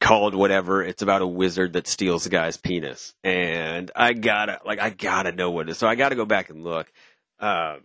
[0.00, 0.82] called whatever.
[0.82, 5.30] It's about a wizard that steals a guy's penis, and I gotta like I gotta
[5.30, 5.78] know what it is.
[5.78, 6.92] So I gotta go back and look.
[7.38, 7.82] Um,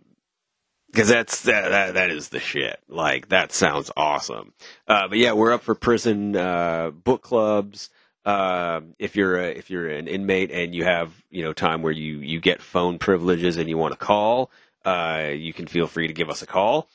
[0.90, 2.80] because that's that, that that is the shit.
[2.88, 4.52] Like that sounds awesome.
[4.88, 7.90] Uh, but yeah, we're up for prison uh, book clubs.
[8.24, 11.92] Uh, if you're a, if you're an inmate and you have you know time where
[11.92, 14.50] you you get phone privileges and you want to call,
[14.84, 16.88] uh, you can feel free to give us a call.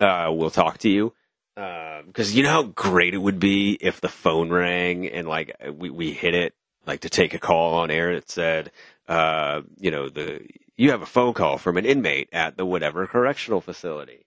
[0.00, 1.12] Uh, we'll talk to you.
[1.54, 5.90] Because you know how great it would be if the phone rang and like we,
[5.90, 6.54] we hit it
[6.86, 8.72] like to take a call on air that said,
[9.08, 13.06] uh, you know, the you have a phone call from an inmate at the whatever
[13.06, 14.24] correctional facility.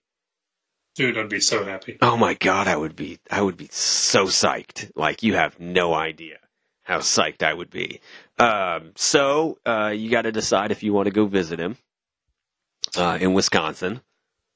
[0.94, 1.96] Dude, I'd be so happy.
[2.02, 4.90] Oh my god, I would be I would be so psyched.
[4.94, 6.38] Like you have no idea
[6.82, 8.00] how psyched I would be.
[8.38, 11.76] Um, so uh, you got to decide if you want to go visit him
[12.96, 14.00] uh, in Wisconsin.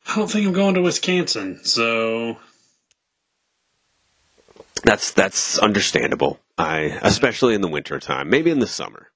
[0.08, 2.36] I don't think I'm going to Wisconsin, so
[4.84, 6.38] That's that's understandable.
[6.58, 9.10] I especially in the winter time, maybe in the summer.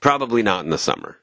[0.00, 1.18] Probably not in the summer.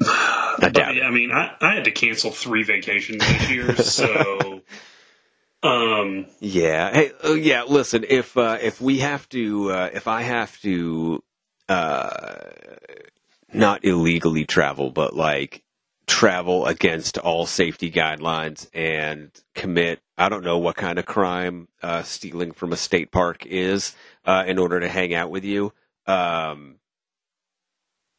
[0.00, 1.02] I But, doubt it.
[1.02, 4.60] I mean, I, I had to cancel three vacations this year, so
[5.64, 6.92] um, Yeah.
[6.92, 7.64] Hey, oh, yeah.
[7.64, 11.22] Listen, if uh, if we have to, uh, if I have to,
[11.68, 12.36] uh,
[13.52, 15.62] not illegally travel, but like
[16.06, 22.02] travel against all safety guidelines and commit, I don't know what kind of crime uh,
[22.02, 23.96] stealing from a state park is,
[24.26, 25.72] uh, in order to hang out with you.
[26.06, 26.76] Um,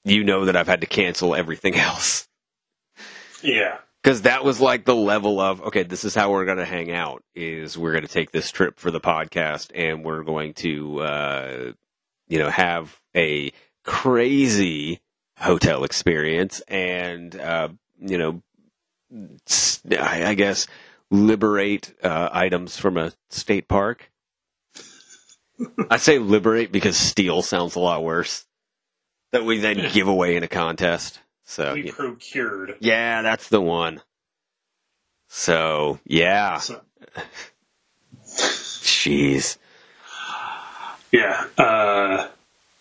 [0.04, 2.28] you know that I've had to cancel everything else.
[3.44, 6.66] yeah, Because that was like the level of okay, this is how we're going to
[6.66, 7.24] hang out.
[7.34, 11.72] Is we're going to take this trip for the podcast, and we're going to, uh,
[12.28, 13.52] you know, have a
[13.84, 15.00] crazy
[15.40, 18.44] hotel experience, and uh, you know,
[20.00, 20.68] I, I guess
[21.10, 24.12] liberate uh, items from a state park.
[25.90, 28.46] I say liberate because steal sounds a lot worse.
[29.32, 31.22] That we then give away in a contest.
[31.46, 31.92] So we yeah.
[31.94, 32.76] procured.
[32.80, 34.02] Yeah, that's the one.
[35.28, 36.58] So, yeah.
[36.60, 36.82] So,
[38.26, 39.58] Jeez.
[41.12, 42.28] yeah, uh,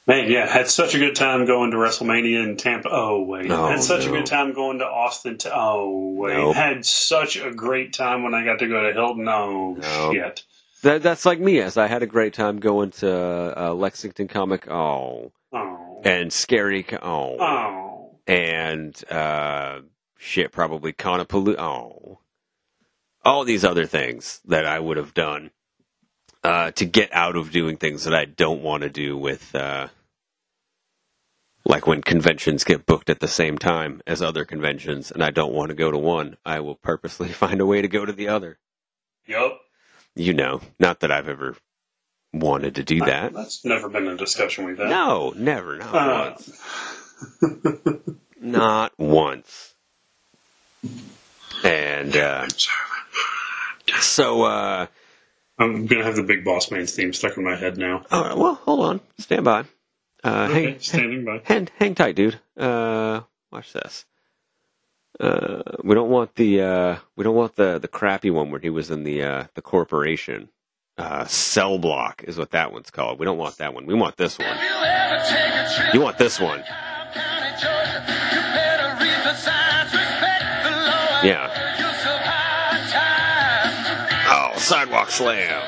[0.07, 2.91] Man, yeah, had such a good time going to WrestleMania in Tampa.
[2.93, 4.13] Oh wait, Oh, had such no.
[4.13, 5.39] a good time going to Austin.
[5.39, 6.53] To, oh wait, No.
[6.53, 9.27] had such a great time when I got to go to Hilton.
[9.29, 10.13] Oh No.
[10.13, 10.43] shit.
[10.83, 14.69] That, that's like me, as I had a great time going to uh, Lexington Comic.
[14.71, 16.03] Oh, Oh.
[16.05, 16.85] and Scary.
[17.03, 17.84] Oh, Oh.
[18.27, 19.81] And uh,
[20.19, 21.59] shit, probably Conapalooza.
[21.59, 22.19] Oh,
[23.25, 25.51] all these other things that I would have done
[26.43, 29.89] uh, to get out of doing things that I don't want to do with, uh,
[31.65, 35.55] like when conventions get booked at the same time as other conventions, and I don't
[35.55, 36.37] want to go to one.
[36.45, 38.59] I will purposely find a way to go to the other.
[39.27, 39.59] Yup.
[40.15, 41.57] You know, not that I've ever
[42.33, 43.33] wanted to do that.
[43.33, 44.91] That's never been a discussion we've had.
[44.91, 46.61] No, never, not Uh, once.
[48.41, 49.75] Not once.
[51.65, 52.47] And uh,
[54.01, 54.87] so, uh,
[55.59, 58.05] I'm gonna have the Big Boss Man's theme stuck in my head now.
[58.11, 59.65] oh, well, hold on, stand by.
[60.23, 61.41] Uh, Okay, hang, standing by.
[61.45, 62.39] hang, hang tight, dude.
[62.57, 63.21] Uh,
[63.53, 64.05] watch this.
[65.21, 68.69] Uh, we don't want the uh, we don't want the the crappy one where he
[68.71, 70.49] was in the uh, the corporation.
[70.99, 73.19] Uh, cell block is what that one's called.
[73.19, 73.85] We don't want that one.
[73.87, 74.57] We want this one.
[75.93, 76.63] You want this one?
[81.25, 81.51] Yeah.
[84.27, 85.63] Oh, sidewalk slam.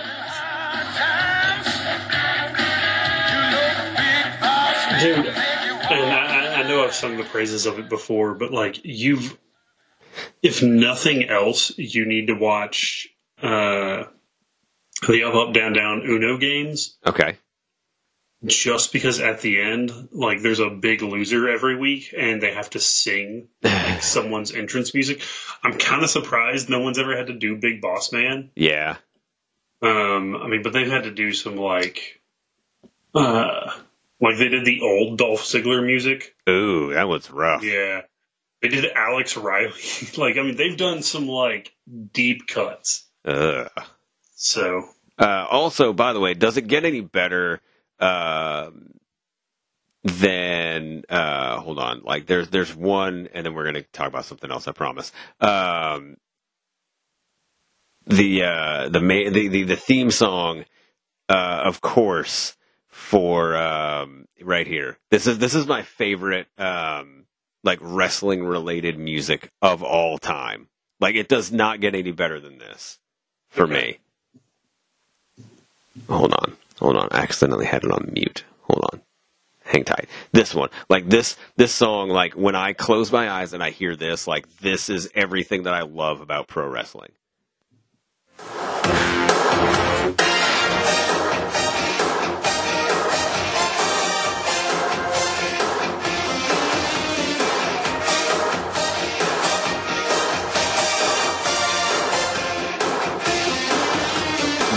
[5.02, 8.80] Dude, and I, I- I know I've sung the praises of it before, but like
[8.82, 9.36] you've,
[10.42, 13.06] if nothing else, you need to watch
[13.42, 14.04] uh,
[15.06, 16.96] the Up Up Down Down Uno games.
[17.06, 17.36] Okay.
[18.46, 22.70] Just because at the end, like there's a big loser every week, and they have
[22.70, 25.20] to sing like, someone's entrance music.
[25.62, 28.50] I'm kind of surprised no one's ever had to do Big Boss Man.
[28.54, 28.96] Yeah.
[29.82, 32.20] Um, I mean, but they've had to do some like,
[33.14, 33.70] uh,
[34.20, 36.34] like they did the old Dolph Ziggler music.
[36.48, 37.62] Ooh, that was rough.
[37.62, 38.02] Yeah.
[38.62, 39.72] They did Alex Riley.
[40.16, 41.72] like, I mean, they've done some like
[42.12, 43.06] deep cuts.
[43.24, 43.70] Ugh.
[44.34, 44.84] So,
[45.18, 47.60] Uh, also, by the way, does it get any better
[48.00, 48.92] um
[50.04, 51.04] than?
[51.08, 52.02] Uh, hold on.
[52.04, 54.68] Like, there's there's one, and then we're gonna talk about something else.
[54.68, 55.12] I promise.
[55.40, 56.16] Um,
[58.06, 60.64] the uh, the, ma- the the the theme song,
[61.28, 62.56] uh, of course,
[62.86, 64.98] for um, right here.
[65.10, 67.26] This is this is my favorite um,
[67.64, 70.68] like wrestling related music of all time.
[71.00, 72.98] Like, it does not get any better than this
[73.50, 73.98] for me.
[76.08, 76.56] Hold on.
[76.78, 77.08] Hold on.
[77.10, 78.44] I accidentally had it on mute.
[78.62, 79.02] Hold on.
[79.64, 80.08] Hang tight.
[80.32, 80.68] This one.
[80.88, 84.58] Like this this song, like when I close my eyes and I hear this, like
[84.58, 87.12] this is everything that I love about pro wrestling.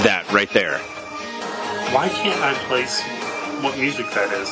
[0.02, 0.80] That right there.
[1.94, 3.02] Why can't I place
[3.64, 4.50] what music that is?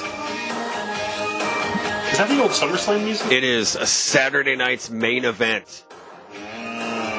[2.12, 3.32] Is that the old SummerSlam music?
[3.32, 5.86] It is a Saturday night's main event.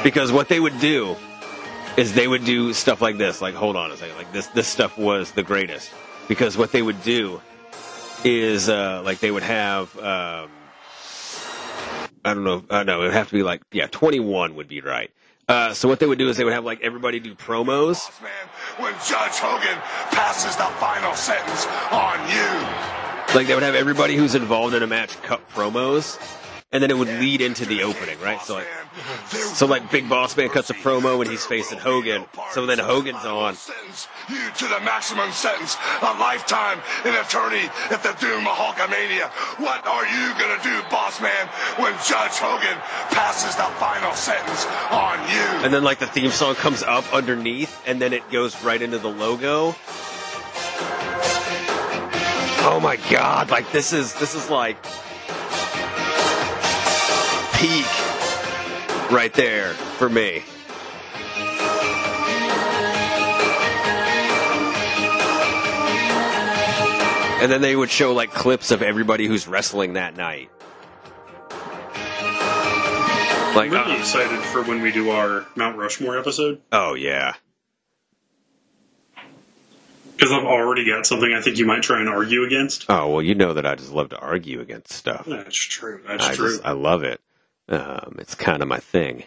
[0.02, 1.16] Because what they would do
[1.96, 3.40] is they would do stuff like this.
[3.40, 4.16] Like, hold on a second.
[4.16, 5.90] Like this, this stuff was the greatest.
[6.26, 7.40] Because what they would do
[8.24, 10.50] is, uh, like they would have, um,
[12.24, 14.80] I don't know, uh, no, it would have to be like, yeah, 21 would be
[14.80, 15.10] right.
[15.48, 18.10] Uh, so what they would do is they would have like everybody do promos.
[18.78, 19.78] When Judge Hogan
[20.10, 23.34] passes the final sentence on you.
[23.34, 26.18] Like they would have everybody who's involved in a match cut promos.
[26.70, 28.42] And then it would lead into the opening, right?
[28.42, 28.66] So like,
[29.54, 32.26] So like Big Boss Man cuts a promo when he's facing Hogan.
[32.52, 33.56] So then Hogan's on.
[34.28, 39.30] You to the maximum sentence, a lifetime in attorney at the Doom of Hulkamania.
[39.58, 41.46] What are you gonna do, boss man,
[41.78, 42.76] when Judge Hogan
[43.16, 45.64] passes the final sentence on you?
[45.64, 48.98] And then like the theme song comes up underneath and then it goes right into
[48.98, 49.74] the logo.
[52.60, 54.76] Oh my god, like this is this is like
[57.58, 57.86] peak
[59.10, 60.42] right there for me.
[67.40, 70.50] And then they would show like clips of everybody who's wrestling that night.
[73.56, 77.34] Like, I'm really uh, excited for when we do our Mount Rushmore episode oh yeah.
[80.18, 82.86] because I've already got something I think you might try and argue against.
[82.88, 85.24] Oh well, you know that I just love to argue against stuff.
[85.26, 86.02] That's true.
[86.06, 86.50] That's I true.
[86.50, 87.20] just I love it.
[87.68, 89.24] Um, it's kind of my thing.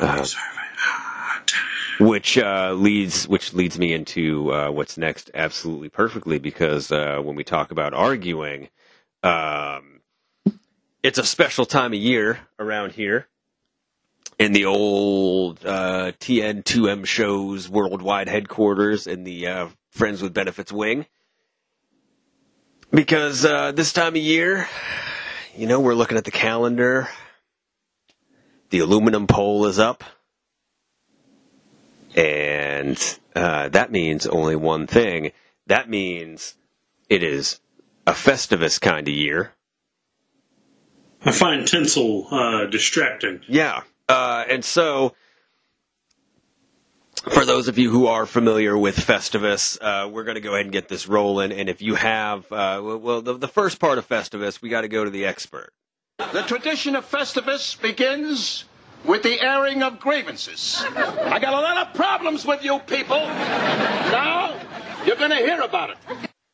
[0.00, 0.26] Uh,
[2.00, 7.36] which uh, leads which leads me into uh, what's next absolutely perfectly because uh, when
[7.36, 8.68] we talk about arguing,
[9.22, 10.00] um,
[11.02, 13.28] it's a special time of year around here
[14.38, 21.06] in the old uh, TN2M shows worldwide headquarters in the uh, Friends with Benefits wing.
[22.90, 24.68] Because uh, this time of year,
[25.56, 27.08] you know, we're looking at the calendar.
[28.72, 30.02] The aluminum pole is up.
[32.16, 35.32] And uh, that means only one thing.
[35.66, 36.54] That means
[37.10, 37.60] it is
[38.06, 39.52] a Festivus kind of year.
[41.22, 43.42] I find tinsel uh, distracting.
[43.46, 43.82] Yeah.
[44.08, 45.14] Uh, and so,
[47.28, 50.64] for those of you who are familiar with Festivus, uh, we're going to go ahead
[50.64, 51.52] and get this rolling.
[51.52, 54.88] And if you have, uh, well, the, the first part of Festivus, we got to
[54.88, 55.74] go to the expert.
[56.18, 58.64] The tradition of Festivus begins
[59.04, 60.82] with the airing of grievances.
[60.86, 63.18] I got a lot of problems with you people.
[63.18, 64.54] Now,
[65.04, 65.96] you're going to hear about it.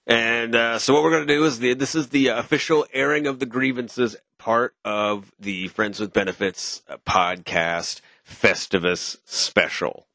[0.07, 3.27] And uh, so, what we're going to do is the, this is the official airing
[3.27, 10.07] of the grievances part of the Friends with Benefits uh, podcast Festivus special.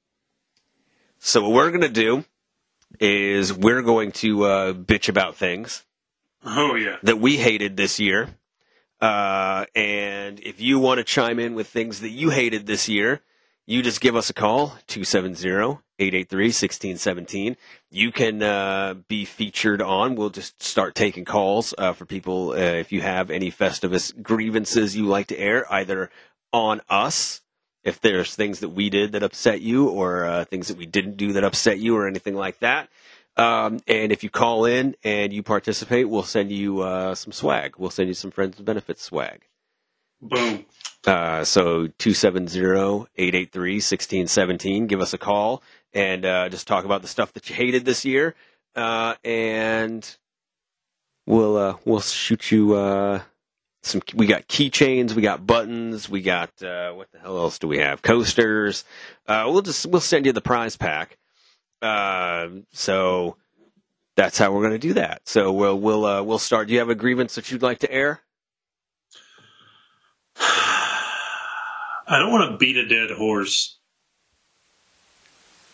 [1.19, 2.25] So, what we're going to do
[2.99, 5.83] is we're going to uh, bitch about things
[6.43, 6.97] Oh yeah.
[7.03, 8.29] that we hated this year.
[9.03, 13.19] Uh, and if you want to chime in with things that you hated this year,
[13.65, 17.57] you just give us a call, 270-883-1617.
[17.91, 20.15] You can uh, be featured on.
[20.15, 24.95] We'll just start taking calls uh, for people uh, if you have any Festivus grievances
[24.95, 26.09] you like to air, either
[26.53, 27.41] on us,
[27.83, 31.17] if there's things that we did that upset you, or uh, things that we didn't
[31.17, 32.87] do that upset you, or anything like that.
[33.35, 37.75] Um, and if you call in and you participate, we'll send you uh, some swag.
[37.77, 39.41] We'll send you some Friends with Benefits swag.
[40.21, 40.65] Boom.
[41.05, 44.87] Uh, so 270-883-1617.
[44.87, 45.61] Give us a call
[45.93, 48.35] and uh, just talk about the stuff that you hated this year.
[48.75, 50.17] Uh, and
[51.27, 53.21] we'll uh, we'll shoot you uh,
[53.83, 54.01] some.
[54.15, 57.77] We got keychains, we got buttons, we got uh, what the hell else do we
[57.77, 58.01] have?
[58.01, 58.83] Coasters.
[59.27, 61.19] Uh, we'll just we'll send you the prize pack.
[61.83, 63.35] Uh, so
[64.15, 65.21] that's how we're going to do that.
[65.27, 66.67] So we'll we'll uh, we'll start.
[66.67, 68.21] Do you have a grievance that you'd like to air?
[72.05, 73.77] I don't want to beat a dead horse.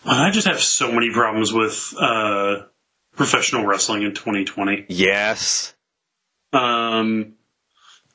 [0.04, 2.62] I just have so many problems with uh,
[3.16, 4.86] professional wrestling in 2020.
[4.88, 5.74] Yes.
[6.52, 7.34] Um,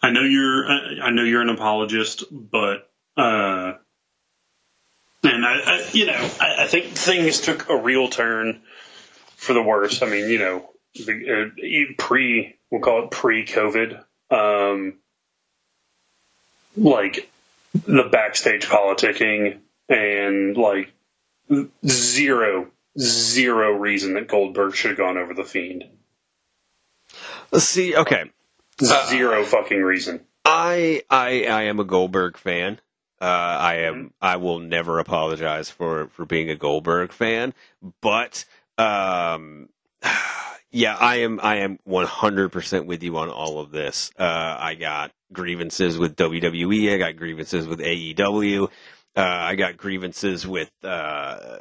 [0.01, 3.73] I know you're I, I know you're an apologist, but uh,
[5.45, 8.61] and I, I you know I, I think things took a real turn
[9.35, 10.01] for the worse.
[10.01, 14.95] I mean, you know, the, uh, pre we'll call it pre-COVID, um,
[16.75, 17.29] like
[17.73, 20.91] the backstage politicking and like
[21.85, 25.85] zero zero reason that Goldberg should have gone over the Fiend.
[27.51, 27.95] Let's see.
[27.95, 28.31] Okay.
[28.81, 30.21] Zero fucking reason.
[30.43, 32.79] I I I am a Goldberg fan.
[33.21, 34.13] Uh, I am.
[34.21, 37.53] I will never apologize for for being a Goldberg fan.
[38.01, 38.45] But
[38.77, 39.69] um,
[40.71, 41.39] yeah, I am.
[41.41, 44.11] I am one hundred percent with you on all of this.
[44.19, 46.93] Uh, I got grievances with WWE.
[46.93, 48.65] I got grievances with AEW.
[49.15, 51.59] Uh, I got grievances with uh,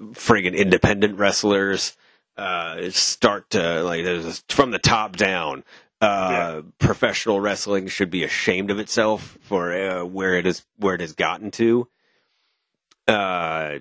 [0.00, 1.96] friggin' independent wrestlers.
[2.36, 5.64] Uh, start to like there's from the top down.
[6.00, 11.00] Uh, professional wrestling should be ashamed of itself for uh, where it is where it
[11.02, 11.88] has gotten to.
[13.08, 13.80] Uh,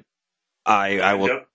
[0.66, 1.48] I I will Yep.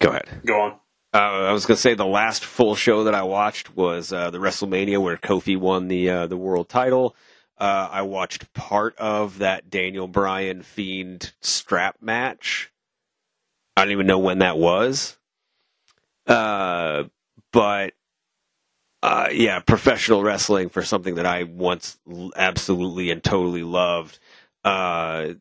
[0.00, 0.28] go ahead.
[0.46, 0.80] Go on.
[1.12, 4.30] Uh, I was going to say the last full show that I watched was uh,
[4.30, 7.16] the WrestleMania where Kofi won the uh, the world title.
[7.58, 12.70] Uh, I watched part of that Daniel Bryan Fiend strap match.
[13.76, 15.18] I don't even know when that was.
[16.26, 17.04] Uh,
[17.52, 17.94] but
[19.06, 21.96] uh, yeah, professional wrestling for something that I once
[22.34, 24.18] absolutely and totally loved.
[24.64, 25.34] Uh,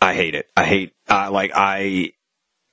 [0.00, 0.48] I hate it.
[0.56, 2.14] I hate uh, like I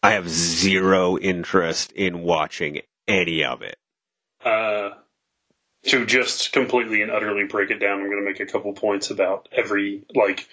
[0.02, 3.76] I have zero interest in watching any of it.
[4.46, 4.92] Uh,
[5.88, 9.12] to just completely and utterly break it down, I'm going to make a couple points
[9.12, 10.48] about every like.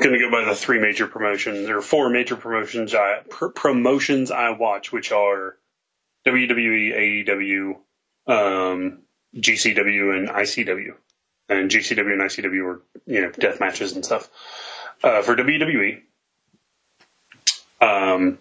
[0.00, 1.66] I'm going to go by the three major promotions.
[1.66, 5.58] There are four major promotions I pr- promotions I watch, which are
[6.26, 7.76] WWE, AEW,
[8.26, 8.98] um,
[9.36, 10.94] GCW, and ICW.
[11.48, 14.30] And GCW and ICW were you know death matches and stuff.
[15.02, 16.00] Uh, for WWE,
[17.80, 18.38] um,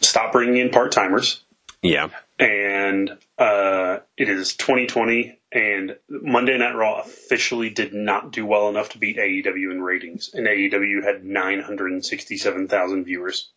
[0.00, 1.42] stop bringing in part timers
[1.82, 2.08] Yeah,
[2.38, 8.90] and uh, it is 2020 and Monday Night Raw officially did not do well enough
[8.90, 13.50] to beat AEW in ratings, and AEW had 967,000 viewers.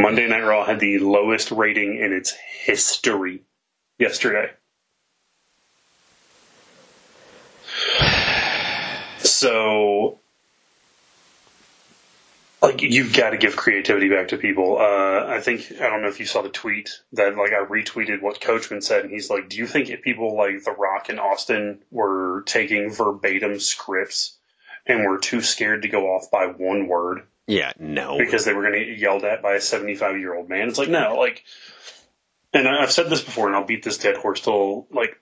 [0.00, 3.42] Monday Night Raw had the lowest rating in its history
[3.98, 4.50] yesterday.
[9.18, 10.18] So,
[12.62, 14.78] like, you've got to give creativity back to people.
[14.78, 18.22] Uh, I think I don't know if you saw the tweet that like I retweeted
[18.22, 21.20] what Coachman said, and he's like, "Do you think if people like The Rock and
[21.20, 24.38] Austin were taking verbatim scripts
[24.86, 28.18] and were too scared to go off by one word Yeah, no.
[28.18, 30.78] because they were going to get yelled at by a 75 year old man?" It's
[30.78, 31.42] like, no, like,
[32.52, 35.16] and I've said this before, and I'll beat this dead horse till like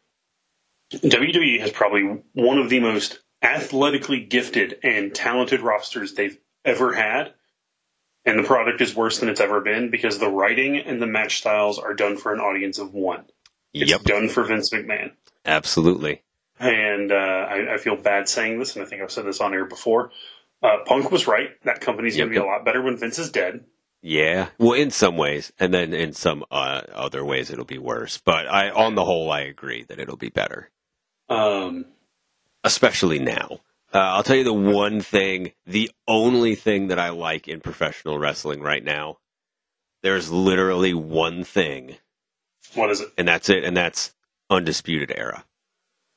[0.93, 7.35] WWE has probably one of the most athletically gifted and talented rosters they've ever had.
[8.25, 11.39] And the product is worse than it's ever been because the writing and the match
[11.39, 13.25] styles are done for an audience of one.
[13.73, 15.13] It's Yep, done for Vince McMahon.
[15.47, 16.23] absolutely.
[16.59, 19.55] And uh, I, I feel bad saying this, and I think I've said this on
[19.55, 20.11] air before.
[20.63, 21.51] Uh, Punk was right.
[21.65, 22.45] That company's going to be yep.
[22.45, 23.65] a lot better when Vince is dead.
[24.01, 28.19] Yeah, well, in some ways, and then in some uh, other ways, it'll be worse.
[28.19, 30.71] But I, on the whole, I agree that it'll be better,
[31.29, 31.87] Um,
[32.63, 33.61] especially now.
[33.93, 38.19] Uh, I'll tell you the one thing, the only thing that I like in professional
[38.19, 39.19] wrestling right now.
[40.03, 41.97] There's literally one thing,
[42.75, 43.09] what is it?
[43.19, 44.15] and that's it, and that's
[44.49, 45.45] Undisputed Era.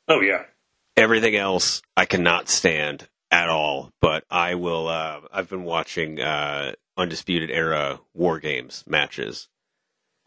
[0.08, 0.44] Oh, yeah.
[0.96, 4.88] Everything else I cannot stand at all, but I will.
[4.88, 9.48] Uh, I've been watching uh, Undisputed Era War Games matches.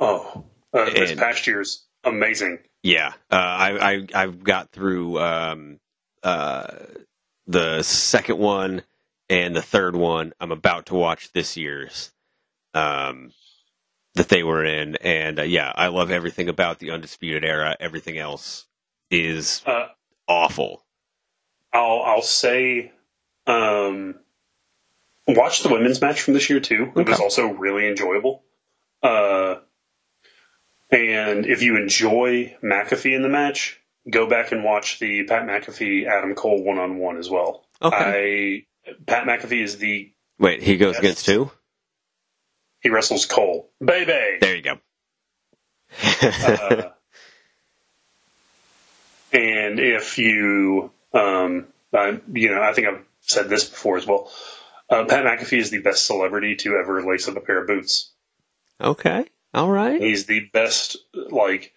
[0.01, 2.59] Oh, uh, this And- past year's amazing.
[2.83, 5.81] Yeah, uh, I, I I've got through um,
[6.23, 6.67] uh,
[7.47, 8.83] the second one
[9.31, 10.35] and the third one.
[10.39, 12.13] I'm about to watch this year's
[12.75, 13.33] um,
[14.17, 17.75] that they were in, and uh, yeah, I love everything about the Undisputed Era.
[17.81, 18.67] Everything else
[19.11, 19.87] is Uh,
[20.29, 20.85] awful.
[21.73, 22.93] I'll I'll say,
[23.47, 24.15] um,
[25.27, 26.93] watch the women's match from this year too.
[26.97, 28.43] It was also really enjoyable.
[29.03, 29.57] Uh,
[30.91, 36.07] and if you enjoy McAfee in the match, go back and watch the Pat McAfee
[36.07, 37.67] Adam Cole one on one as well.
[37.83, 38.67] Okay.
[38.87, 40.99] I Pat McAfee is the Wait, he goes Yes.
[41.01, 41.51] against two.
[42.81, 44.39] he wrestles Cole, baby.
[44.41, 44.79] There you go.
[46.23, 46.91] Uh,
[49.33, 54.31] and if you, um, I, you know, I think I've said this before as well.
[54.91, 58.13] Uh, Pat McAfee is the best celebrity to ever lace up a pair of boots.
[58.81, 60.01] okay, all right.
[60.01, 61.73] He's the best, like,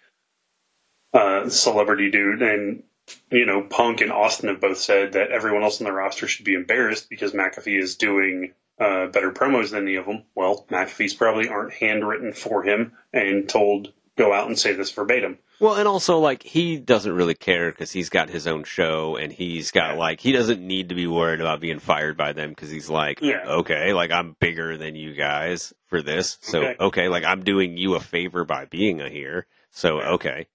[1.13, 2.41] uh, celebrity dude.
[2.41, 2.83] And,
[3.31, 6.45] you know, Punk and Austin have both said that everyone else on the roster should
[6.45, 10.23] be embarrassed because McAfee is doing uh, better promos than any of them.
[10.35, 15.37] Well, McAfee's probably aren't handwritten for him and told, go out and say this verbatim.
[15.60, 19.32] Well, and also like he doesn't really care because he's got his own show and
[19.34, 22.70] he's got like he doesn't need to be worried about being fired by them because
[22.70, 23.43] he's like, Yeah.
[23.47, 26.76] okay, like I'm bigger than you guys for this, so Okay.
[26.80, 30.45] okay, like I'm doing you a favor by being a here, so okay,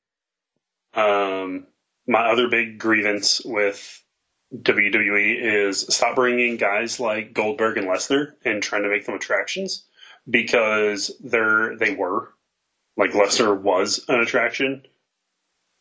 [0.95, 1.67] Um,
[2.07, 4.03] my other big grievance with
[4.55, 5.39] WWE
[5.69, 9.85] is stop bringing guys like Goldberg and Lesnar and trying to make them attractions
[10.29, 12.35] because they're they were
[12.97, 14.83] like Lesnar was an attraction.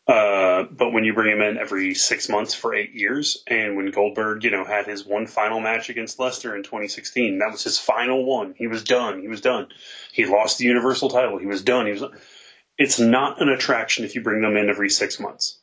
[0.07, 3.91] Uh, but when you bring him in every six months for eight years, and when
[3.91, 7.77] Goldberg, you know, had his one final match against Lesnar in 2016, that was his
[7.77, 8.53] final one.
[8.57, 9.21] He was done.
[9.21, 9.67] He was done.
[10.11, 11.37] He lost the Universal title.
[11.37, 11.85] He was done.
[11.85, 12.03] He was.
[12.77, 15.59] It's not an attraction if you bring them in every six months.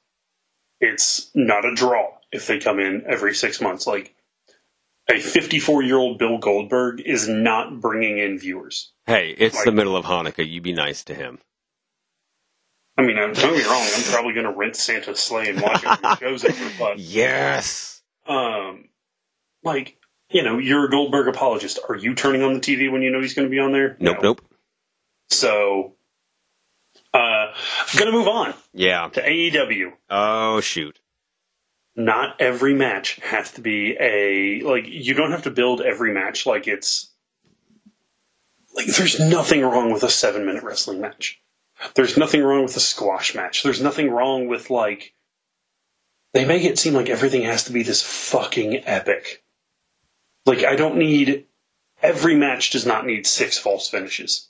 [0.80, 3.86] It's not a draw if they come in every six months.
[3.88, 4.14] Like
[5.10, 8.92] a 54 year old Bill Goldberg is not bringing in viewers.
[9.06, 11.40] hey, it's Like- the middle of Hanukkah, you be nice to him.
[12.98, 13.86] I mean, don't get me wrong.
[13.96, 16.98] I'm probably going to rent Santa's sleigh and watch it when it shows over, but
[16.98, 18.88] Yes, um,
[19.62, 19.96] like
[20.30, 21.78] you know, you're a Goldberg apologist.
[21.88, 23.96] Are you turning on the TV when you know he's going to be on there?
[24.00, 24.20] nope, No.
[24.22, 24.42] nope,
[25.30, 25.94] So,
[27.14, 29.08] uh, I'm going to move on yeah.
[29.10, 29.92] to AEW.
[30.10, 30.98] Oh shoot,
[31.94, 36.46] not every match has to be a like you don't have to build every match
[36.46, 37.10] like it's
[38.74, 41.40] like there's nothing wrong with a seven minute wrestling match
[41.94, 43.62] there's nothing wrong with a squash match.
[43.62, 45.14] There's nothing wrong with like
[46.34, 49.42] they make it seem like everything has to be this fucking epic.
[50.46, 51.46] Like i don't need
[52.02, 54.48] every match does not need six false finishes.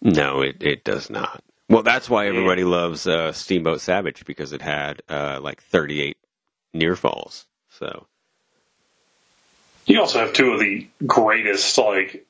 [0.00, 1.42] No, it it does not.
[1.68, 6.18] Well, that's why everybody loves uh, Steamboat Savage because it had uh, like 38
[6.74, 7.46] near falls.
[7.70, 8.06] So.
[9.86, 12.26] You also have two of the greatest like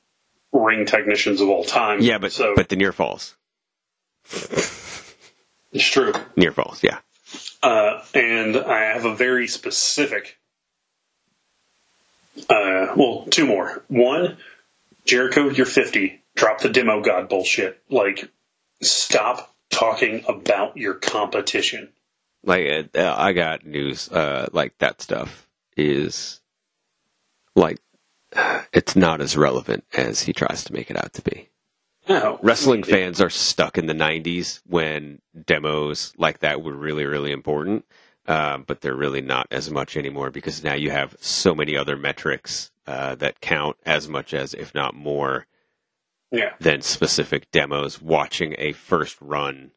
[0.52, 2.00] ring technicians of all time.
[2.00, 3.36] Yeah, but so but the near falls,
[4.30, 6.98] it's true near falls, yeah.
[7.62, 10.38] Uh, and I have a very specific.
[12.50, 13.82] Uh, well, two more.
[13.88, 14.36] One,
[15.04, 16.20] Jericho, you're 50.
[16.34, 17.80] Drop the demo god bullshit.
[17.88, 18.28] Like,
[18.82, 21.88] stop talking about your competition.
[22.44, 24.10] Like uh, I got news.
[24.10, 26.40] Uh, like that stuff is
[27.56, 27.78] like
[28.72, 31.48] it's not as relevant as he tries to make it out to be.
[32.08, 32.38] No.
[32.42, 37.84] Wrestling fans are stuck in the '90s when demos like that were really, really important.
[38.26, 41.94] Uh, but they're really not as much anymore because now you have so many other
[41.94, 45.46] metrics uh, that count as much as, if not more,
[46.30, 46.54] Yeah.
[46.58, 48.00] than specific demos.
[48.00, 49.72] Watching a first run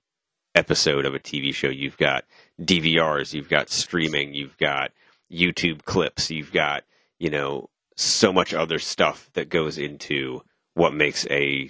[0.55, 2.23] episode of a TV show, you've got
[2.61, 4.91] DVRs, you've got streaming, you've got
[5.30, 6.86] YouTube clips, you've got,
[7.19, 10.41] you know, so much other stuff that goes into
[10.73, 11.69] what makes a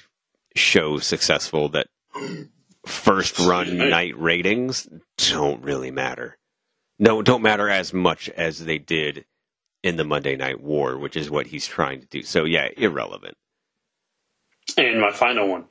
[0.57, 1.87] show successful that
[2.85, 4.87] first run night ratings
[5.17, 6.37] don't really matter.
[6.99, 9.25] No, don't matter as much as they did
[9.83, 12.23] in the Monday Night War, which is what he's trying to do.
[12.23, 13.37] So yeah, irrelevant.
[14.77, 15.65] And my final one.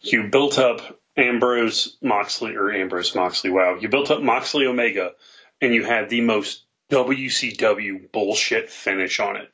[0.00, 3.76] You built up Ambrose Moxley, or Ambrose Moxley, wow.
[3.78, 5.12] You built up Moxley Omega,
[5.60, 9.52] and you had the most WCW bullshit finish on it.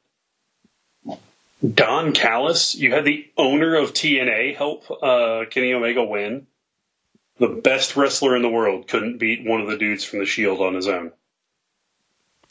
[1.75, 6.47] Don Callis, you had the owner of TNA help uh, Kenny Omega win.
[7.39, 10.61] The best wrestler in the world couldn't beat one of the dudes from the Shield
[10.61, 11.13] on his own.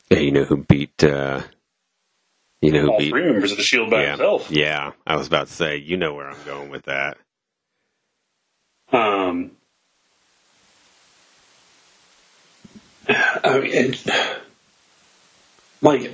[0.09, 1.03] Yeah, you know who beat?
[1.03, 1.43] Uh,
[2.61, 3.09] you know who All beat?
[3.09, 4.49] three members of the Shield by yeah, himself.
[4.51, 4.91] yeah.
[5.05, 7.17] I was about to say, you know where I'm going with that.
[8.91, 9.51] Um,
[13.09, 14.01] I mean, and,
[15.81, 16.13] like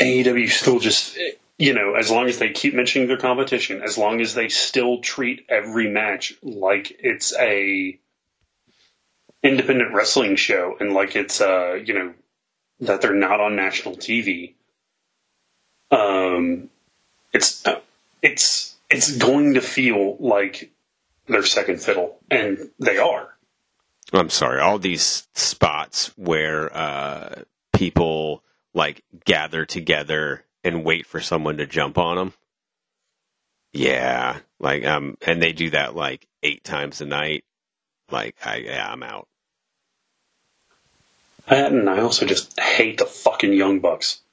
[0.00, 1.18] AEW still just
[1.60, 5.00] you know as long as they keep mentioning their competition, as long as they still
[5.00, 7.98] treat every match like it's a
[9.42, 12.14] independent wrestling show and like it's uh you know
[12.80, 14.54] that they're not on national TV.
[15.90, 16.70] Um,
[17.34, 17.62] it's
[18.22, 20.72] it's it's going to feel like
[21.26, 23.28] their second fiddle, and they are.
[24.14, 27.42] I'm sorry, all these spots where uh,
[27.72, 28.42] people
[28.72, 32.32] like gather together and wait for someone to jump on them.
[33.72, 37.44] Yeah, like um, and they do that like eight times a night.
[38.10, 39.28] Like I, yeah, I'm out.
[41.48, 44.20] That, and I also just hate the fucking Young Bucks.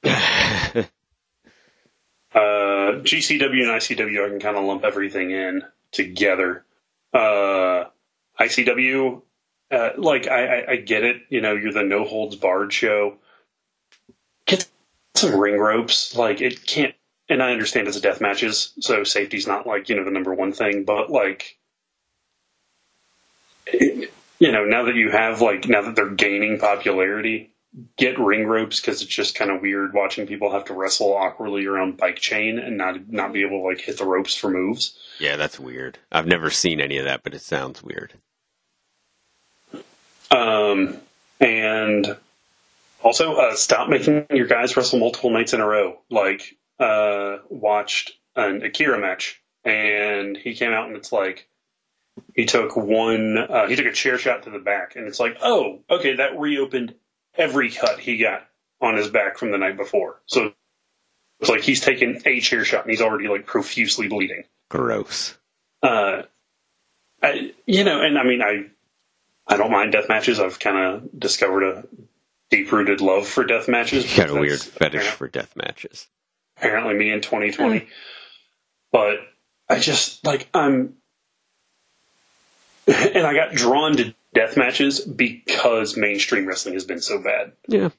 [2.34, 6.64] Uh, GCW and ICW, I can kind of lump everything in together.
[7.12, 7.84] Uh,
[8.38, 9.22] ICW,
[9.70, 11.22] uh, like I, I, I get it.
[11.30, 13.16] You know, you're the no holds barred show.
[15.18, 16.16] Some ring ropes.
[16.16, 16.94] Like it can't.
[17.30, 20.32] And I understand it's a death matches, so safety's not like you know the number
[20.32, 20.84] one thing.
[20.84, 21.58] But like,
[23.66, 27.52] it, you know, now that you have like now that they're gaining popularity,
[27.96, 31.66] get ring ropes because it's just kind of weird watching people have to wrestle awkwardly
[31.66, 34.96] around bike chain and not not be able to like hit the ropes for moves.
[35.18, 35.98] Yeah, that's weird.
[36.10, 38.14] I've never seen any of that, but it sounds weird.
[40.30, 40.98] Um,
[41.40, 42.16] and
[43.02, 46.00] also, uh, stop making your guys wrestle multiple nights in a row.
[46.10, 51.48] Like, uh, watched an Akira match, and he came out and it's like
[52.34, 55.38] he took one, uh, he took a chair shot to the back, and it's like,
[55.42, 56.94] oh, okay, that reopened
[57.36, 58.46] every cut he got
[58.80, 60.20] on his back from the night before.
[60.26, 60.52] So
[61.40, 64.44] it's like he's taken a chair shot and he's already like profusely bleeding.
[64.68, 65.36] Gross.
[65.82, 66.22] Uh,
[67.22, 68.66] I, you know, and I mean, I,
[69.46, 70.40] I don't mind death matches.
[70.40, 71.84] I've kind of discovered a
[72.50, 74.10] deep rooted love for death matches.
[74.10, 76.06] You got a weird fetish for death matches.
[76.56, 77.86] Apparently, me in 2020.
[78.90, 79.18] But
[79.68, 80.94] I just like I'm,
[82.86, 87.52] and I got drawn to death matches because mainstream wrestling has been so bad.
[87.66, 87.90] Yeah.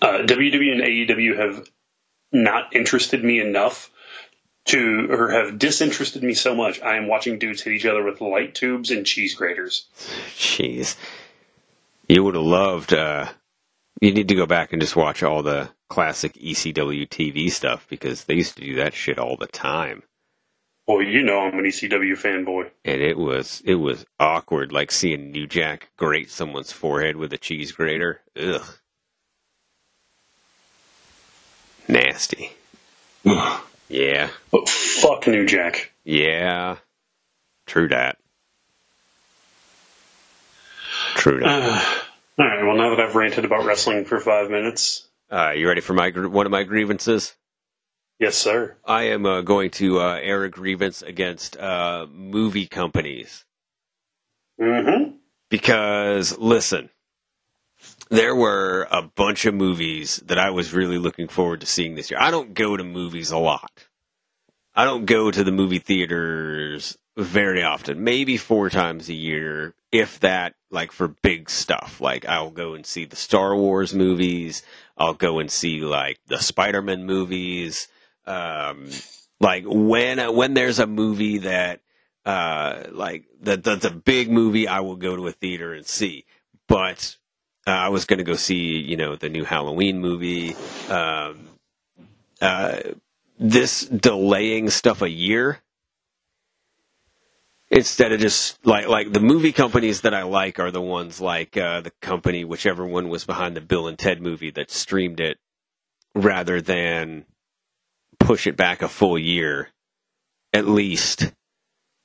[0.00, 1.68] uh, WWE and AEW have
[2.32, 3.90] not interested me enough
[4.66, 6.80] to, or have disinterested me so much.
[6.82, 9.86] I am watching dudes hit each other with light tubes and cheese graters.
[10.36, 10.96] Jeez.
[12.08, 13.28] You would have loved, uh,
[14.00, 18.24] you need to go back and just watch all the classic ECW TV stuff because
[18.24, 20.02] they used to do that shit all the time.
[20.86, 22.70] Well, you know I'm an ECW fanboy.
[22.84, 27.38] And it was, it was awkward, like seeing New Jack grate someone's forehead with a
[27.38, 28.20] cheese grater.
[28.40, 28.62] Ugh.
[31.88, 32.52] Nasty.
[33.88, 34.30] Yeah.
[34.52, 35.92] But fuck New Jack.
[36.04, 36.76] Yeah.
[37.66, 38.18] True that.
[41.16, 42.02] True that.
[42.38, 45.80] All right, well, now that I've ranted about wrestling for five minutes, Uh, you ready
[45.80, 47.34] for my one of my grievances?
[48.18, 48.76] yes, sir.
[48.84, 53.44] I am uh, going to uh, air a grievance against uh, movie companies.
[54.60, 55.16] Mm-hmm.
[55.50, 56.90] Because listen,
[58.10, 62.10] there were a bunch of movies that I was really looking forward to seeing this
[62.10, 62.20] year.
[62.20, 63.86] I don't go to movies a lot.
[64.74, 70.20] I don't go to the movie theaters very often, maybe four times a year, if
[70.20, 72.00] that, like for big stuff.
[72.00, 74.62] Like I'll go and see the Star Wars movies.
[74.96, 77.88] I'll go and see like the Spider-Man movies.
[78.26, 78.90] Um,
[79.40, 81.80] like when, when there's a movie that,
[82.26, 86.26] uh, like that, that's a big movie, I will go to a theater and see.
[86.68, 87.16] But
[87.66, 90.54] uh, I was going to go see, you know, the new Halloween movie.
[90.90, 91.48] Um,
[92.40, 92.80] uh,
[93.38, 95.62] this delaying stuff a year
[97.70, 101.56] instead of just like like the movie companies that I like are the ones like
[101.56, 105.38] uh, the company whichever one was behind the Bill and Ted movie that streamed it
[106.14, 107.26] rather than
[108.18, 109.70] push it back a full year
[110.52, 111.32] at least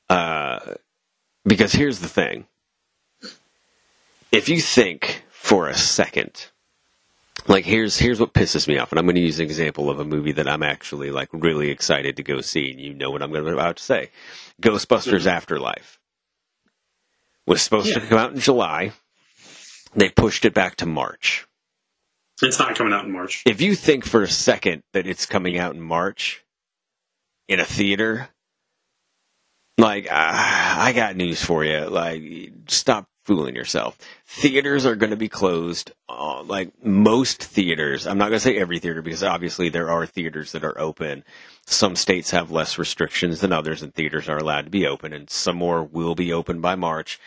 [0.10, 0.76] uh,
[1.46, 2.46] because here's the thing.
[4.32, 6.48] If you think for a second
[7.48, 10.00] like here's here's what pisses me off and i'm going to use an example of
[10.00, 13.22] a movie that i'm actually like really excited to go see and you know what
[13.22, 14.10] i'm going to about to say.
[14.62, 16.00] Ghostbusters afterlife.
[17.48, 18.92] Was supposed to come out in july.
[19.96, 21.48] They pushed it back to march.
[22.44, 23.44] It's not coming out in March.
[23.46, 26.44] if you think for a second that it's coming out in march
[27.48, 28.30] in a theater
[29.78, 32.24] like uh, i got news for you like
[32.68, 33.98] stop fooling yourself.
[34.26, 38.58] Theaters are going to be closed uh, like most theaters i'm not going to say
[38.58, 41.24] every theater because obviously there are theaters that are open.
[41.66, 45.30] Some states have less restrictions than others and theaters are allowed to be open and
[45.30, 47.20] some more will be open by march.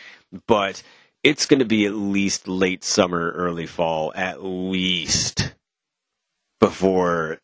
[0.47, 0.83] But
[1.23, 5.55] it's going to be at least late summer early fall at least
[6.59, 7.39] before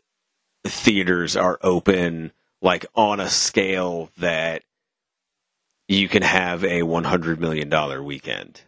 [0.65, 2.31] theaters are open
[2.61, 4.63] like on a scale that
[5.91, 8.61] you can have a 100 million dollar weekend.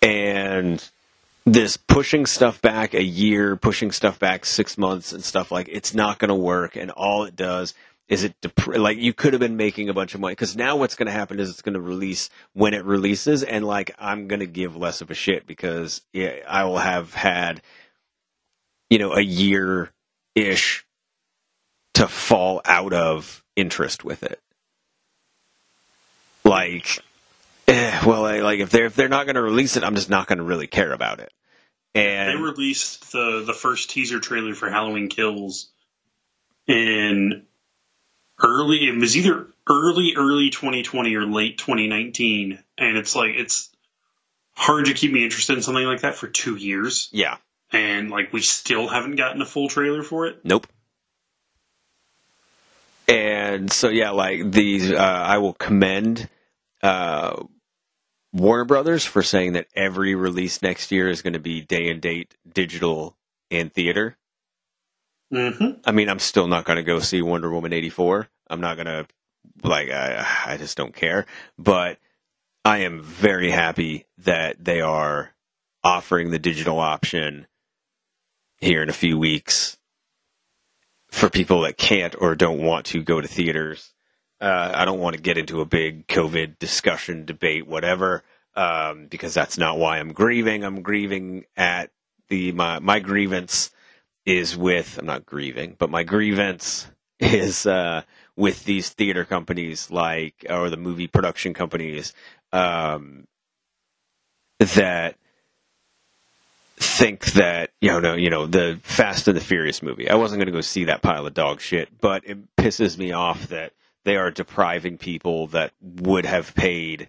[0.00, 0.88] And
[1.44, 5.94] this pushing stuff back a year pushing stuff back 6 months and stuff like it's
[5.94, 6.74] not going to work.
[6.76, 7.74] And all it does
[8.08, 10.76] is it dep- like you could have been making a bunch of money because now
[10.76, 13.42] what's going to happen is it's going to release when it releases.
[13.42, 16.02] And like i'm going to give less of a shit because
[16.48, 17.62] i will have had
[18.88, 19.90] you know a year
[20.34, 20.84] ish
[21.94, 24.40] to fall out of interest with it
[26.44, 27.02] like
[27.68, 30.10] eh, well I, like if they're if they're not going to release it i'm just
[30.10, 31.32] not going to really care about it
[31.94, 35.70] And They released the the first teaser trailer for Halloween Kills
[36.66, 37.46] in
[38.42, 38.88] early.
[38.88, 43.70] It was either early early 2020 or late 2019, and it's like it's
[44.54, 47.38] hard to keep me interested in something like that for two years, yeah
[47.72, 50.40] and like we still haven't gotten a full trailer for it.
[50.44, 50.66] Nope.
[53.10, 56.28] And so yeah, like these, uh, I will commend
[56.82, 57.42] uh,
[58.32, 62.00] Warner Brothers for saying that every release next year is going to be day and
[62.00, 63.16] date, digital,
[63.50, 64.16] and theater.
[65.32, 65.80] Mm-hmm.
[65.84, 68.28] I mean, I'm still not going to go see Wonder Woman 84.
[68.48, 69.06] I'm not going to,
[69.62, 71.26] like, I, I just don't care.
[71.58, 71.98] But
[72.64, 75.34] I am very happy that they are
[75.82, 77.46] offering the digital option
[78.58, 79.78] here in a few weeks
[81.10, 83.92] for people that can't or don't want to go to theaters.
[84.40, 88.22] Uh, I don't want to get into a big COVID discussion, debate, whatever,
[88.54, 90.64] um, because that's not why I'm grieving.
[90.64, 91.90] I'm grieving at
[92.28, 93.70] the my my grievance
[94.24, 96.88] is with I'm not grieving, but my grievance
[97.20, 98.02] is uh,
[98.36, 102.14] with these theater companies like or the movie production companies
[102.52, 103.26] um,
[104.58, 105.16] that
[106.80, 110.08] think that you know, you know the Fast and the Furious movie.
[110.08, 113.12] I wasn't going to go see that pile of dog shit, but it pisses me
[113.12, 113.72] off that
[114.04, 117.08] they are depriving people that would have paid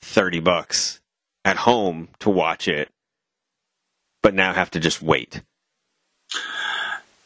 [0.00, 1.00] thirty bucks
[1.44, 2.88] at home to watch it,
[4.22, 5.42] but now have to just wait.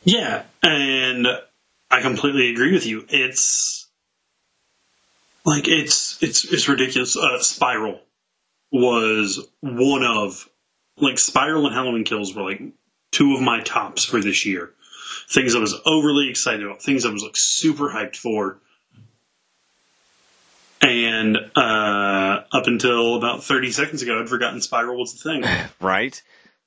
[0.02, 1.26] Yeah, and
[1.90, 3.04] I completely agree with you.
[3.08, 3.86] It's
[5.44, 7.16] like it's it's it's ridiculous.
[7.16, 8.00] Uh, Spiral
[8.72, 10.48] was one of
[10.98, 12.62] like Spiral and Halloween Kills were like
[13.12, 14.72] two of my tops for this year.
[15.30, 18.58] Things I was overly excited about, things I was like super hyped for.
[20.82, 25.44] And uh, up until about 30 seconds ago, I'd forgotten Spiral was the thing.
[25.80, 26.22] right?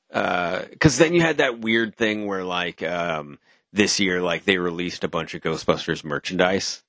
[0.10, 3.38] Because then you had that weird thing where, like, um,
[3.72, 6.84] this year, like, they released a bunch of Ghostbusters merchandise.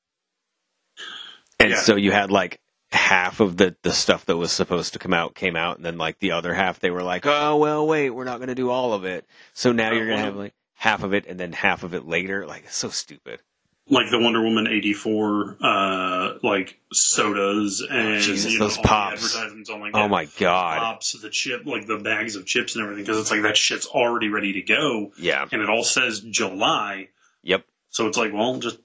[1.60, 1.80] And Yeah.
[1.82, 2.60] so you had, like,
[2.92, 5.76] half of the, the stuff that was supposed to come out came out.
[5.76, 8.48] And then, like, the other half, they were like, oh, well, wait, we're not going
[8.48, 9.26] to do all of it.
[9.52, 11.94] So now Uh, you're going to have, like, half of it and then half of
[11.94, 12.46] it later.
[12.46, 13.40] Like, it's so stupid.
[13.88, 19.24] like the Wonder Woman eighty four, uh, like sodas and Jesus, you know, those pops.
[19.34, 20.78] advertisements on like Oh my god.
[20.78, 23.86] pops, the chip, like the bags of chips and everything, because it's like that shit's
[23.86, 25.44] already ready to go, Yeah.
[25.50, 27.08] and it all says July.
[27.42, 27.64] Yep.
[27.88, 28.78] So it's like, well, just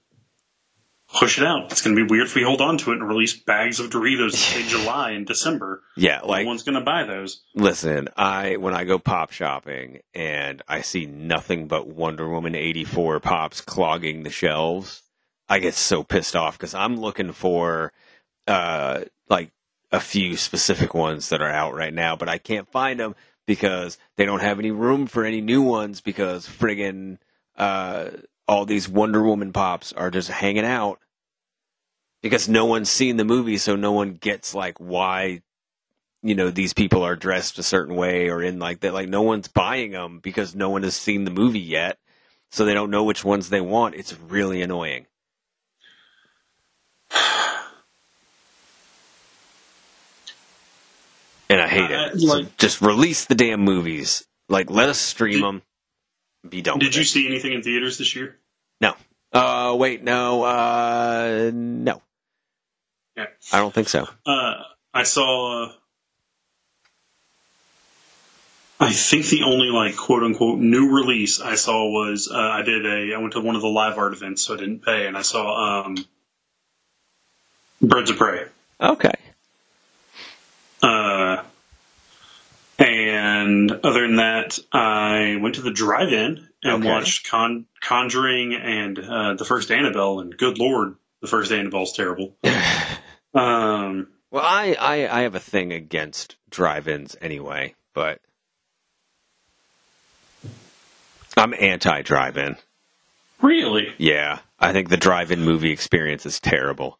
[1.19, 1.71] push it out.
[1.71, 3.89] It's going to be weird if we hold on to it and release bags of
[3.89, 5.81] Doritos in July and December.
[5.95, 7.41] Yeah, like no one's going to buy those.
[7.53, 13.19] listen, I when I go pop shopping and I see nothing but Wonder Woman 84
[13.21, 15.03] pops clogging the shelves,
[15.47, 17.93] I get so pissed off cuz I'm looking for
[18.47, 19.51] uh like
[19.91, 23.15] a few specific ones that are out right now, but I can't find them
[23.47, 27.17] because they don't have any room for any new ones because friggin'
[27.57, 28.09] uh
[28.47, 30.99] all these Wonder Woman pops are just hanging out
[32.25, 35.43] because no one's seen the movie, so no one gets like why
[36.23, 38.95] you know these people are dressed a certain way or in like that.
[38.95, 41.99] Like no one's buying them because no one has seen the movie yet,
[42.49, 43.93] so they don't know which ones they want.
[43.93, 45.05] It's really annoying.
[51.47, 52.19] And I hate Uh, it.
[52.21, 54.25] So just release the damn movies.
[54.49, 55.61] Like, let us stream them.
[56.49, 56.79] Be done.
[56.79, 57.05] Did you it.
[57.05, 58.39] see anything in theaters this year?
[58.81, 58.95] No.
[59.31, 60.43] Uh, wait, no.
[60.43, 62.01] Uh, no.
[63.17, 63.25] Yeah.
[63.53, 64.07] I don't think so.
[64.25, 64.55] Uh,
[64.93, 65.65] I saw.
[65.65, 65.71] Uh,
[68.77, 72.85] I think the only like quote unquote new release I saw was uh, I did
[72.85, 75.15] a I went to one of the live art events so I didn't pay and
[75.17, 75.95] I saw um,
[77.81, 78.45] Birds of Prey.
[78.81, 79.13] Okay.
[80.83, 81.41] Uh,
[82.77, 86.87] and other than that, I went to the drive-in and Okay.
[86.89, 90.19] watched Con- Conjuring and uh, the first Annabelle.
[90.19, 92.35] And good lord, the first Annabelle's terrible.
[93.35, 98.19] um, Well, I, I, I have a thing against drive-ins anyway, but
[101.37, 102.55] I'm anti-drive-in.
[103.41, 106.97] really, Yeah, I think the drive-in movie experience is terrible.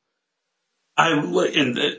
[0.97, 1.89] I and uh,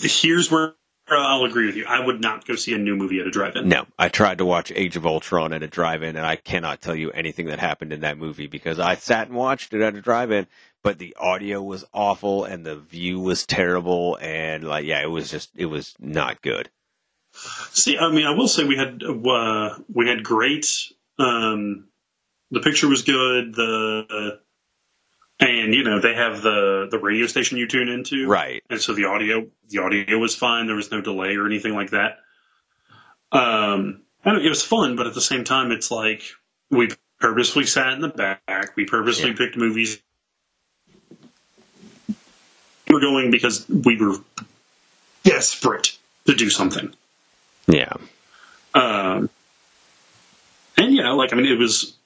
[0.00, 0.74] here's where
[1.08, 1.84] I'll agree with you.
[1.86, 3.68] I would not go see a new movie at a drive-in.
[3.68, 6.96] No, I tried to watch Age of Ultron at a drive-in, and I cannot tell
[6.96, 10.00] you anything that happened in that movie because I sat and watched it at a
[10.00, 10.46] drive-in,
[10.84, 15.28] but the audio was awful and the view was terrible, and like, yeah, it was
[15.30, 16.70] just, it was not good.
[17.72, 20.66] See, I mean, I will say we had uh, we had great.
[21.18, 21.88] Um,
[22.52, 23.54] the picture was good.
[23.54, 24.38] The
[25.40, 28.62] and you know they have the the radio station you tune into, Right.
[28.70, 30.66] And so the audio the audio was fine.
[30.68, 32.18] There was no delay or anything like that.
[33.32, 36.22] Um, it was fun, but at the same time, it's like
[36.70, 38.76] we purposely sat in the back.
[38.76, 39.36] We purposely Yeah.
[39.36, 40.00] picked movies.
[42.94, 44.14] Were going because we were
[45.24, 46.94] desperate to do something.
[47.66, 47.92] Yeah.
[48.72, 49.28] Um,
[50.78, 51.96] and you know, like I mean, it was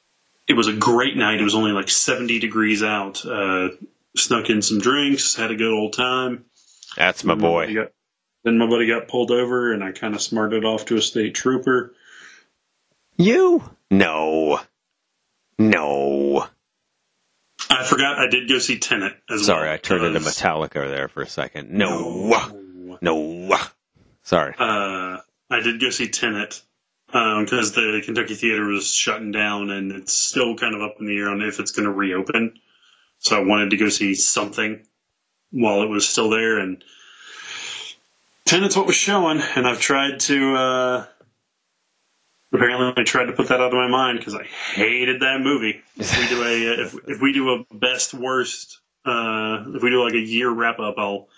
[0.46, 1.40] it was a great night.
[1.40, 3.22] It was only like seventy degrees out.
[3.26, 3.68] Uh,
[4.16, 6.46] snuck in some drinks, had a good old time.
[6.96, 7.62] That's my Then boy.
[7.64, 7.92] buddy got-
[8.44, 11.34] then my buddy got pulled over, and I kind of smarted off to a state
[11.34, 11.92] trooper.
[13.18, 13.62] You?
[13.90, 14.60] No.
[15.58, 16.46] No.
[17.70, 19.74] I forgot I did go see Tenet as Sorry, well.
[19.74, 21.70] I turned into Metallica there for a second.
[21.70, 22.98] No.
[23.00, 23.56] No.
[24.22, 24.54] Sorry.
[24.58, 25.18] Uh,
[25.50, 26.62] I did go see Tenet
[27.06, 31.16] because the Kentucky Theater was shutting down, and it's still kind of up in the
[31.16, 32.58] air on if it's going to reopen.
[33.20, 34.86] So I wanted to go see something
[35.50, 36.84] while it was still there, and
[38.44, 39.40] Tenet's what was showing.
[39.40, 41.06] And I've tried to uh,
[42.52, 45.82] apparently I tried to put that out of my mind because I hated that movie.
[45.96, 50.02] If we do a if, if we do a best worst, uh, if we do
[50.02, 51.28] like a year wrap up, I'll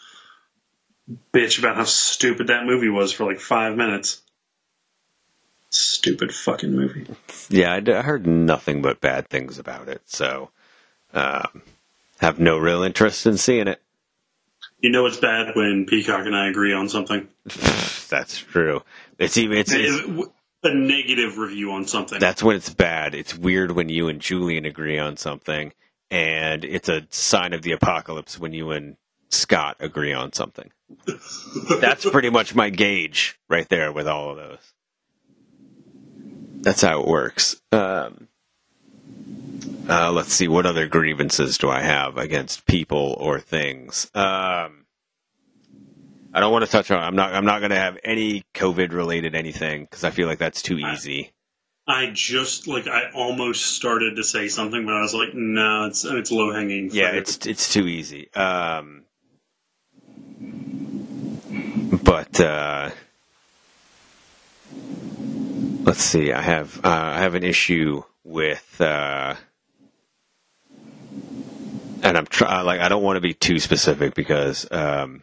[1.32, 4.22] bitch about how stupid that movie was for like five minutes.
[5.70, 7.06] Stupid fucking movie.
[7.48, 10.50] Yeah, I, d- I heard nothing but bad things about it, so
[11.14, 11.62] um,
[12.18, 13.80] have no real interest in seeing it.
[14.80, 17.28] You know it's bad when Peacock and I agree on something.
[18.08, 18.82] That's true.
[19.18, 20.28] It's even it's, it's
[20.62, 22.18] A negative review on something.
[22.18, 23.14] that's when it's bad.
[23.14, 25.72] It's weird when you and Julian agree on something,
[26.10, 28.96] and it's a sign of the apocalypse when you and
[29.30, 30.70] Scott agree on something.
[31.80, 34.72] That's pretty much my gauge right there with all of those.
[36.62, 37.62] That's how it works.
[37.72, 38.28] Um,
[39.88, 44.10] uh, let's see, what other grievances do I have against people or things?
[44.14, 44.84] Um,
[46.32, 47.02] I don't want to touch on.
[47.02, 47.34] I'm not.
[47.34, 50.78] I'm not going to have any COVID related anything because I feel like that's too
[50.78, 51.32] easy.
[51.88, 56.04] I just like I almost started to say something, but I was like, no, it's
[56.04, 56.90] it's low hanging.
[56.92, 58.32] Yeah, it's it's too easy.
[58.34, 59.02] Um,
[62.02, 62.90] but uh,
[65.82, 66.32] let's see.
[66.32, 68.80] I have uh, I have an issue with.
[68.80, 69.34] Uh,
[72.02, 75.22] and I'm trying like I don't want to be too specific because um,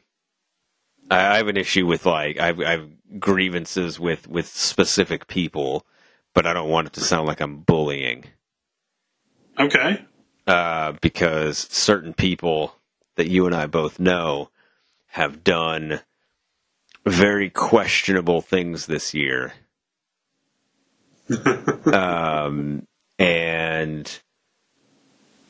[1.09, 2.89] I, have an issue with like I've, I have
[3.19, 5.85] grievances with with specific people,
[6.33, 8.25] but I don't want it to sound like I'm bullying
[9.59, 10.05] Okay.
[10.45, 12.75] uh, because certain people
[13.15, 14.49] that you and I both know
[15.07, 16.01] have done
[17.05, 19.53] very questionable things this year.
[21.91, 22.85] um,
[23.17, 24.19] and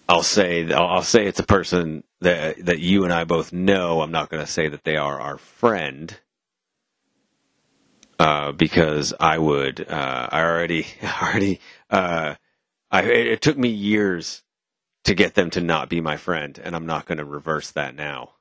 [0.08, 4.02] I'll say I'll, I'll say it's a person that that you and I both know.
[4.02, 6.18] I'm not going to say that they are our friend.
[8.20, 10.88] Uh, because I would, uh, I already,
[11.22, 11.60] already,
[11.92, 12.34] uh,
[12.90, 14.42] I, it, took me years
[15.04, 17.94] to get them to not be my friend, and I'm not going to reverse that
[17.94, 18.32] now.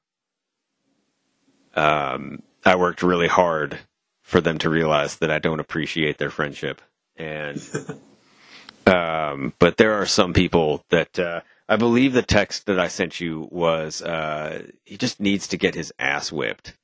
[1.74, 3.78] Um, I worked really hard
[4.22, 6.80] for them to realize that I don't appreciate their friendship,
[7.16, 7.62] and
[8.86, 13.20] um, but there are some people that uh, I believe the text that I sent
[13.20, 16.74] you was uh, he just needs to get his ass whipped.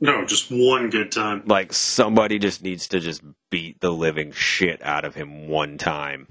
[0.00, 1.44] No, just one good time.
[1.46, 6.26] Like somebody just needs to just beat the living shit out of him one time,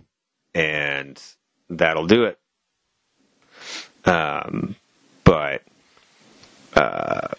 [0.53, 1.21] and
[1.69, 2.39] that'll do it.
[4.05, 4.75] Um,
[5.23, 5.63] but
[6.75, 7.29] uh,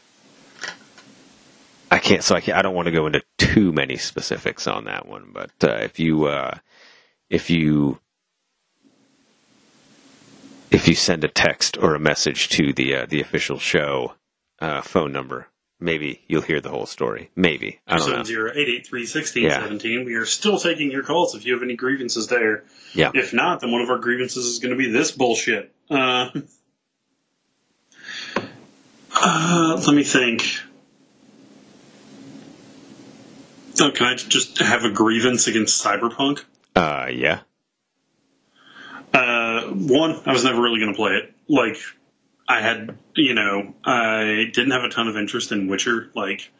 [1.90, 2.24] I can't.
[2.24, 5.30] So I, can't, I don't want to go into too many specifics on that one.
[5.32, 6.56] But uh, if you uh,
[7.28, 8.00] if you
[10.74, 14.14] if you send a text or a message to the uh, the official show
[14.60, 15.46] uh, phone number,
[15.78, 17.30] maybe you'll hear the whole story.
[17.36, 18.22] Maybe I don't know.
[18.22, 20.04] 708831617.
[20.04, 22.64] We are still taking your calls if you have any grievances there.
[22.92, 23.12] Yeah.
[23.14, 25.72] If not, then one of our grievances is going to be this bullshit.
[25.88, 26.30] Uh,
[29.14, 30.42] uh, let me think.
[33.80, 36.44] Oh, can I just have a grievance against Cyberpunk?
[36.76, 37.40] Uh, yeah.
[39.12, 41.32] Uh, one, I was never really going to play it.
[41.48, 41.76] Like,
[42.48, 46.10] I had, you know, I didn't have a ton of interest in Witcher.
[46.14, 46.50] Like,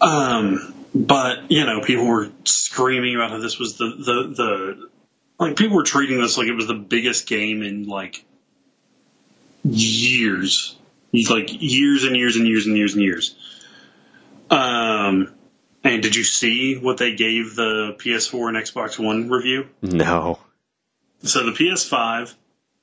[0.00, 4.88] um, but you know, people were screaming about how this was the the the
[5.38, 8.24] like people were treating this like it was the biggest game in like
[9.64, 10.76] years,
[11.12, 13.36] like years and years and years and years and years.
[14.48, 15.34] Um,
[15.82, 19.68] and did you see what they gave the PS4 and Xbox One review?
[19.82, 20.38] No.
[21.22, 22.34] So the PS5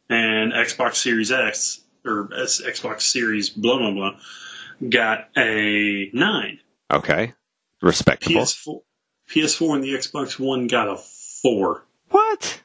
[0.10, 4.20] and Xbox Series X or Xbox Series blah blah blah
[4.90, 6.60] got a nine.
[6.92, 7.34] Okay.
[7.82, 8.42] Respectable.
[8.42, 8.82] PS4,
[9.30, 11.86] PS4 and the Xbox One got a four.
[12.10, 12.62] What?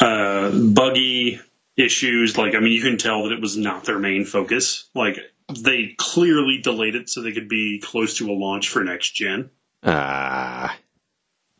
[0.00, 1.40] Uh, buggy
[1.76, 4.88] issues, like I mean, you can tell that it was not their main focus.
[4.94, 9.10] Like they clearly delayed it so they could be close to a launch for next
[9.12, 9.50] gen,
[9.82, 10.76] Ah.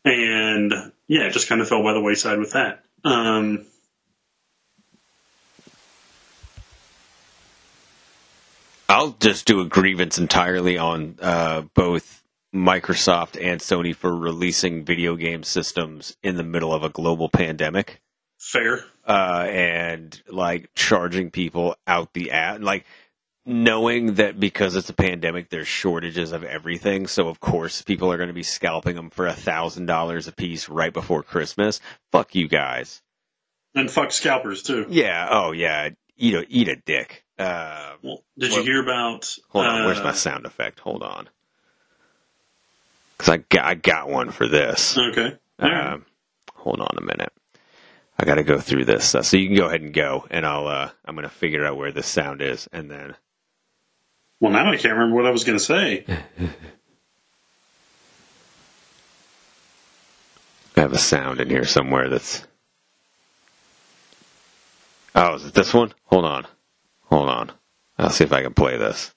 [0.03, 0.73] and
[1.07, 2.83] yeah, it just kind of fell by the wayside with that.
[3.03, 3.65] Um,
[8.89, 15.15] I'll just do a grievance entirely on uh, both Microsoft and Sony for releasing video
[15.15, 18.01] game systems in the middle of a global pandemic.
[18.37, 18.83] fair.
[19.05, 22.85] uh, and like charging people out the ass, like
[23.47, 27.07] knowing that because it's a pandemic, there's shortages of everything.
[27.07, 30.31] So of course, people are going to be scalping them for a thousand dollars a
[30.31, 31.79] piece right before Christmas.
[32.11, 33.01] Fuck you guys.
[33.73, 34.85] And fuck scalpers too.
[34.89, 35.27] Yeah.
[35.31, 35.89] Oh yeah.
[36.17, 37.23] Eat a eat a dick.
[37.39, 39.35] Uh, Well, did Well, you hear about?
[39.49, 39.85] hold on.
[39.85, 40.79] Where's uh, my sound effect?
[40.81, 41.29] Hold on.
[43.17, 44.97] Because I got I got one for this.
[44.97, 45.37] Okay.
[45.59, 45.93] Right.
[45.93, 46.05] Um,
[46.53, 47.31] hold on a minute.
[48.19, 50.43] I got to go through this, uh, so you can go ahead and go, and
[50.45, 53.15] I'll uh, I'm going to figure out where this sound is, and then
[54.39, 56.05] Well, now I can't remember what I was going to say.
[60.75, 62.45] I have a sound in here somewhere that's.
[65.15, 65.93] Oh, is it this one?
[66.05, 66.45] Hold on,
[67.05, 67.51] hold on.
[67.97, 69.11] I'll see if I can play this.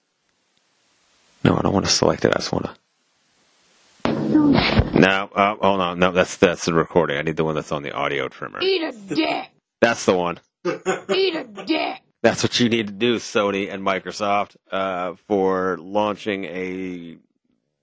[1.45, 2.33] No, I don't want to select it.
[2.35, 2.75] I just want to.
[4.99, 5.99] No, uh, hold on.
[5.99, 7.19] No, that's that's the recording.
[7.19, 8.61] I need the one that's on the audio trimmer.
[8.63, 9.51] Eat a dick.
[9.81, 10.41] That's the one.
[10.65, 12.01] Eat a dick.
[12.23, 17.17] That's what you need to do, Sony and Microsoft, uh, for launching a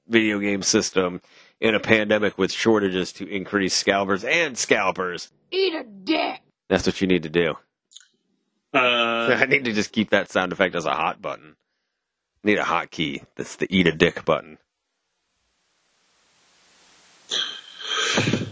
[0.07, 1.21] video game system
[1.59, 5.31] in a pandemic with shortages to increase scalpers and scalpers.
[5.49, 6.41] Eat a dick.
[6.69, 7.55] That's what you need to do.
[8.73, 8.77] Uh,
[9.39, 11.55] I need to just keep that sound effect as a hot button.
[12.43, 13.23] I need a hot key.
[13.35, 14.59] That's the eat a dick button.
[18.17, 18.45] uh,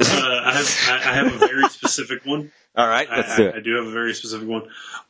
[0.00, 2.52] I have I I have a very specific one.
[2.74, 4.62] All right, I, let's do I, I do have a very specific one.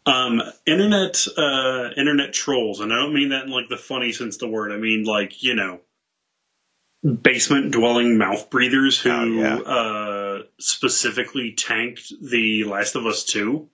[0.04, 4.36] Um, internet uh, internet trolls, and I don't mean that in like the funny sense
[4.36, 4.72] of the word.
[4.72, 5.80] I mean like you know,
[7.04, 9.56] basement dwelling mouth breathers who Oh, yeah.
[9.58, 13.68] uh, specifically tanked The Last of Us 2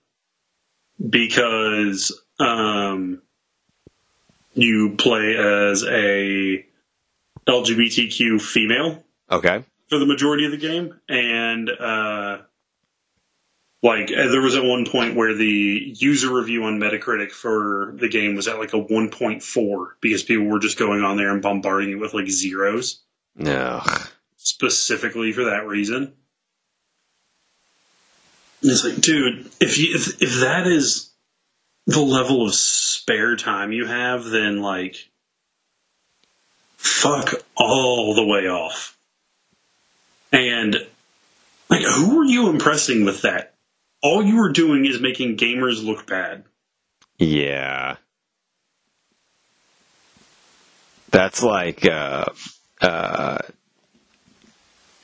[1.09, 3.23] because um,
[4.55, 6.67] you play as a
[7.49, 9.65] LGBTQ female Okay.
[9.89, 12.39] for the majority of the game, and uh,
[13.83, 18.09] like uh, there was at one point where the user review on Metacritic for the
[18.09, 21.91] game was at like a 1.4 because people were just going on there and bombarding
[21.93, 23.01] it with like zeros
[23.37, 23.83] No.
[24.37, 26.13] specifically for that reason.
[28.63, 31.11] And it's like, dude, if you if if that is
[31.87, 34.97] the level of spare time you have, then like
[36.77, 38.99] fuck all the way off.
[40.33, 40.77] And
[41.71, 43.55] like who are you impressing with that?
[44.03, 46.45] All you were doing is making gamers look bad.
[47.19, 47.97] Yeah.
[51.11, 52.27] That's like, uh,
[52.81, 53.39] uh,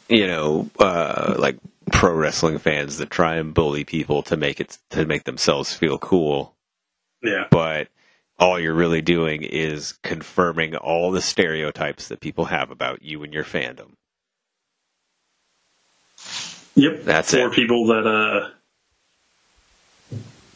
[0.09, 1.57] you know, uh, like
[1.93, 5.99] pro wrestling fans that try and bully people to make it, to make themselves feel
[5.99, 6.55] cool.
[7.23, 7.45] Yeah.
[7.51, 7.89] But
[8.39, 13.33] all you're really doing is confirming all the stereotypes that people have about you and
[13.33, 13.93] your fandom.
[16.75, 17.05] Yep.
[17.05, 17.53] That's for it.
[17.53, 18.51] people that uh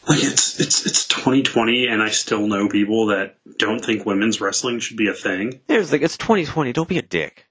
[0.09, 4.79] like it's it's it's 2020 and I still know people that don't think women's wrestling
[4.79, 5.61] should be a thing.
[5.67, 6.73] It was like, it's 2020.
[6.73, 7.45] Don't be a dick.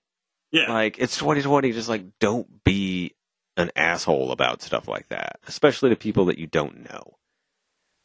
[0.50, 0.72] Yeah.
[0.72, 1.72] Like, it's 2020.
[1.72, 3.14] Just like, don't be
[3.56, 7.16] an asshole about stuff like that, especially to people that you don't know.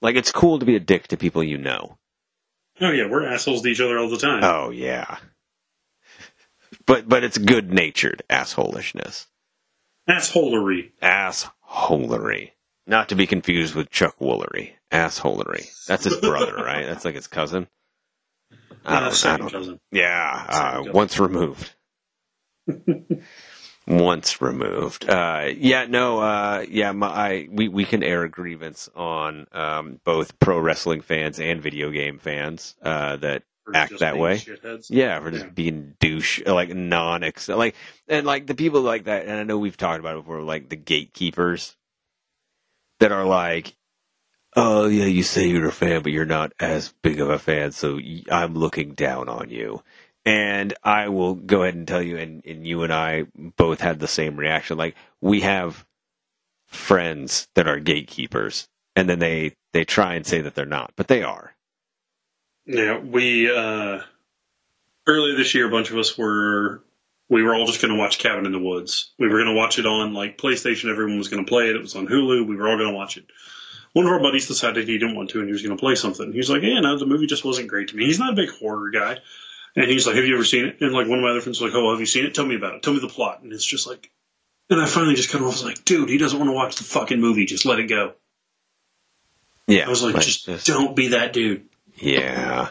[0.02, 1.98] Like, it's cool to be a dick to people you know.
[2.80, 4.44] oh yeah, we're assholes to each other all the time.
[4.44, 5.18] Oh, yeah.
[6.86, 9.28] But, but it's good natured assholishness.
[10.10, 10.92] Assholery.
[11.02, 12.52] Assholery.
[12.86, 14.74] Not to be confused with Chuck Woolery.
[14.92, 15.70] Assholery.
[15.88, 16.86] That's his brother, right?
[16.86, 17.68] That's like his cousin.
[18.86, 19.80] I don't, I don't, cousin.
[19.92, 21.72] Yeah, uh, once removed.
[23.88, 25.10] once removed.
[25.10, 30.00] Uh, yeah, no, uh, yeah, my, I, we, we can air a grievance on um,
[30.04, 34.42] both pro wrestling fans and video game fans uh, that We're act that way.
[34.90, 35.52] Yeah, for just Yeah.
[35.52, 37.76] being douche, like non like,
[38.10, 40.68] and like the people like that, and I know we've talked about it before, like
[40.70, 41.78] the gatekeepers
[43.00, 43.76] that are like,
[44.56, 47.72] oh yeah, you say you're a fan, but you're not as big of a fan,
[47.72, 48.00] so
[48.32, 49.84] I'm looking down on you.
[50.26, 54.00] And I will go ahead and tell you, and, and you and I both had
[54.00, 54.78] the same reaction.
[54.78, 55.86] Like we have
[56.68, 61.08] friends that are gatekeepers, and then they they try and say that they're not, but
[61.08, 61.56] they are.
[62.66, 64.02] Yeah, we uh
[65.06, 66.82] earlier this year a bunch of us were
[67.30, 69.12] we were all just gonna watch Cabin in the Woods.
[69.18, 71.96] We were gonna watch it on like PlayStation, everyone was gonna play it, it was
[71.96, 73.26] on Hulu, we were all gonna watch it.
[73.94, 76.32] One of our buddies decided he didn't want to and he was gonna play something.
[76.32, 78.06] He was like, Yeah, no, the movie just wasn't great to me.
[78.06, 79.20] He's not a big horror guy.
[79.76, 80.82] And he's like, Have you ever seen it?
[80.82, 82.34] And like one of my other friends was like, Oh, have you seen it?
[82.36, 82.84] Tell me about it.
[82.84, 83.42] Tell me the plot.
[83.44, 84.10] And it's just like
[84.70, 85.54] and I finally just cut him off.
[85.54, 87.46] I was like, dude, he doesn't want to watch the fucking movie.
[87.46, 88.14] Just let it go.
[89.68, 91.66] Yeah, I was like, like, just, just- don't be that dude.
[91.96, 92.70] Yeah.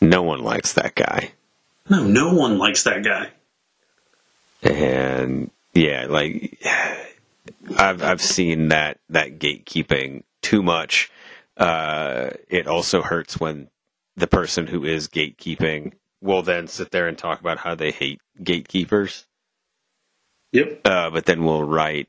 [0.00, 1.32] No one likes that guy.
[1.88, 3.30] No, no one likes that guy.
[4.62, 6.58] And yeah, like
[7.76, 11.10] I've I've seen that that gatekeeping too much.
[11.56, 13.68] Uh it also hurts when
[14.16, 18.20] the person who is gatekeeping will then sit there and talk about how they hate
[18.42, 19.26] gatekeepers.
[20.52, 20.82] Yep.
[20.84, 22.08] Uh but then we'll write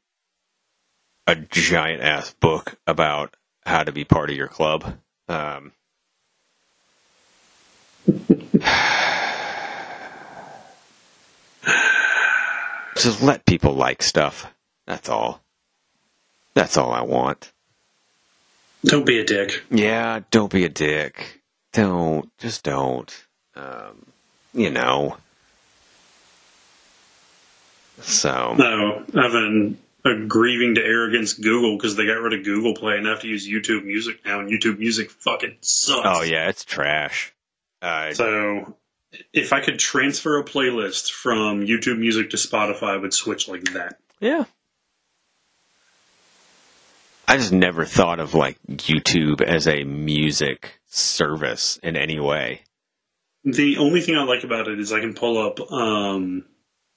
[1.25, 3.35] a giant ass book about
[3.65, 4.97] how to be part of your club.
[5.27, 5.71] Um
[13.03, 14.47] Just let people like stuff.
[14.87, 15.41] That's all.
[16.53, 17.51] That's all I want.
[18.85, 19.61] Don't be a dick.
[19.69, 21.41] Yeah, don't be a dick.
[21.73, 22.29] Don't.
[22.37, 23.13] Just don't.
[23.57, 24.05] Um,
[24.53, 25.17] you know.
[27.99, 28.55] So.
[28.57, 29.77] No, I've been
[30.29, 33.27] grieving to arrogance Google because they got rid of Google Play and I have to
[33.27, 36.01] use YouTube Music now, and YouTube Music fucking sucks.
[36.05, 37.33] Oh, yeah, it's trash.
[37.81, 38.77] Uh, So
[39.33, 43.63] if I could transfer a playlist from YouTube Music to Spotify, I would switch like
[43.73, 43.99] that.
[44.19, 44.45] yeah.
[47.25, 52.63] I just never thought of like YouTube as a music service in any way.
[53.45, 56.45] The only thing I like about it is I can pull up um,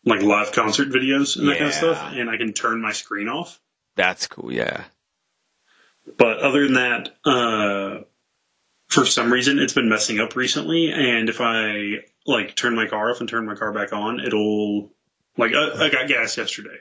[0.04, 3.28] like live concert videos and that kind of stuff, and I can turn my screen
[3.28, 3.60] off.
[3.94, 4.84] That's cool, yeah.
[6.18, 8.00] But other than that, uh,
[8.88, 10.92] for some reason, it's been messing up recently.
[10.92, 14.92] And if I like turn my car off and turn my car back on, it'll
[15.36, 16.78] like I, I got gas yesterday,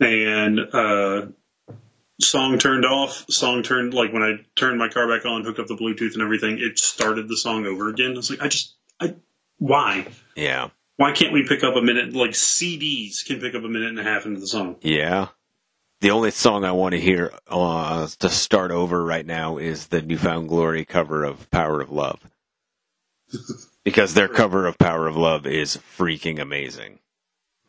[0.00, 1.26] and uh,
[2.20, 3.24] song turned off.
[3.30, 6.22] Song turned like when I turned my car back on, hooked up the Bluetooth and
[6.22, 8.12] everything, it started the song over again.
[8.12, 9.14] I was like, I just I
[9.58, 10.06] Why?
[10.34, 10.70] Yeah.
[10.96, 12.14] Why can't we pick up a minute?
[12.14, 14.76] Like CDs can pick up a minute and a half into the song.
[14.80, 15.28] Yeah.
[16.00, 20.02] The only song I want to hear uh, to start over right now is the
[20.02, 22.20] New Found Glory cover of Power of Love.
[23.84, 26.98] because their cover of Power of Love is freaking amazing.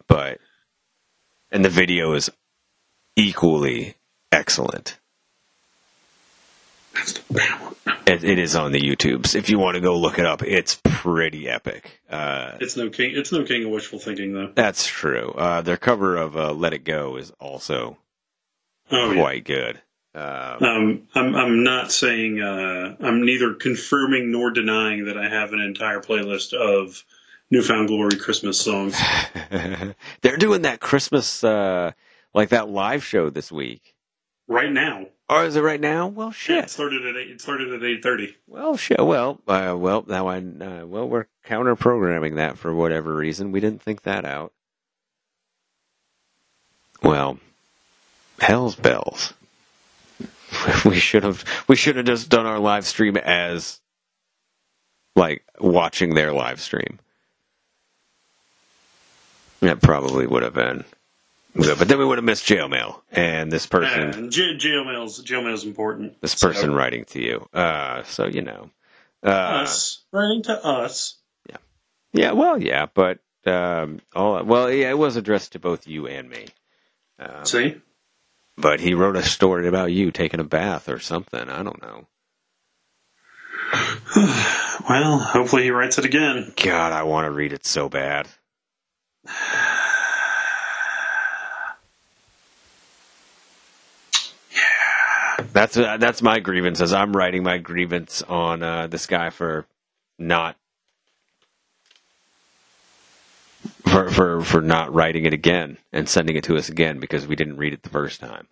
[0.08, 0.40] But,
[1.52, 2.30] and the video is
[3.16, 3.96] equally
[4.32, 4.98] excellent.
[6.94, 7.72] That's the power.
[8.06, 9.36] It, it is on the YouTubes.
[9.36, 12.02] If you want to go look it up, it's pretty epic.
[12.10, 13.12] Uh, It's no king.
[13.16, 14.52] It's no king of wishful thinking, though.
[14.54, 15.32] that's true.
[15.32, 17.98] Uh, their cover of uh, Let It Go is also
[18.92, 19.22] Oh yeah.
[19.22, 19.82] quite good.
[20.16, 25.54] Um, Um, I'm I'm not saying uh, I'm neither confirming nor denying that I have
[25.54, 27.04] an entire playlist of
[27.52, 29.00] New Found Glory Christmas songs.
[30.22, 31.92] They're doing that Christmas, uh,
[32.34, 33.96] like that live show this week.
[34.48, 35.08] right now.
[35.30, 36.08] Or is it right now?
[36.08, 36.64] Well, Yeah, shit.
[36.64, 38.36] it started at eight, it started at eight thirty.
[38.48, 38.98] Well, shit.
[39.06, 43.52] Well, uh, well, now I, uh, well, we're counter programming that for whatever reason.
[43.52, 44.54] We didn't think that out.
[47.04, 47.40] Well,
[48.40, 49.34] hell's bells.
[50.86, 53.80] we should have, we should have just done our live stream as,
[55.16, 57.00] like, watching their live stream.
[59.60, 60.86] That probably would have been,
[61.56, 65.18] good, but then we would have missed jail mail, and this person, j- jail mail's
[65.24, 66.22] jail mail's important.
[66.22, 67.48] this So, person writing to you.
[67.52, 68.70] Uh, so you know,
[69.24, 69.30] uh,
[69.64, 71.16] us writing to us.
[71.50, 71.58] Yeah,
[72.14, 76.30] yeah, well, yeah, but um, all well, yeah, it was addressed to both you and
[76.30, 76.46] me.
[77.18, 77.82] Um, See,
[78.58, 81.50] but he wrote a story about you taking a bath or something.
[81.50, 82.08] I don't know.
[84.90, 86.54] well, hopefully he writes it again.
[86.56, 88.28] God, I want to read it so bad.
[89.26, 89.34] Yeah.
[95.54, 96.82] That's uh, that's my grievance.
[96.82, 99.66] As I'm writing my grievance on uh, this guy for
[100.20, 100.56] not
[103.98, 107.36] for for for not writing it again and sending it to us again because we
[107.36, 108.48] didn't read it the first time.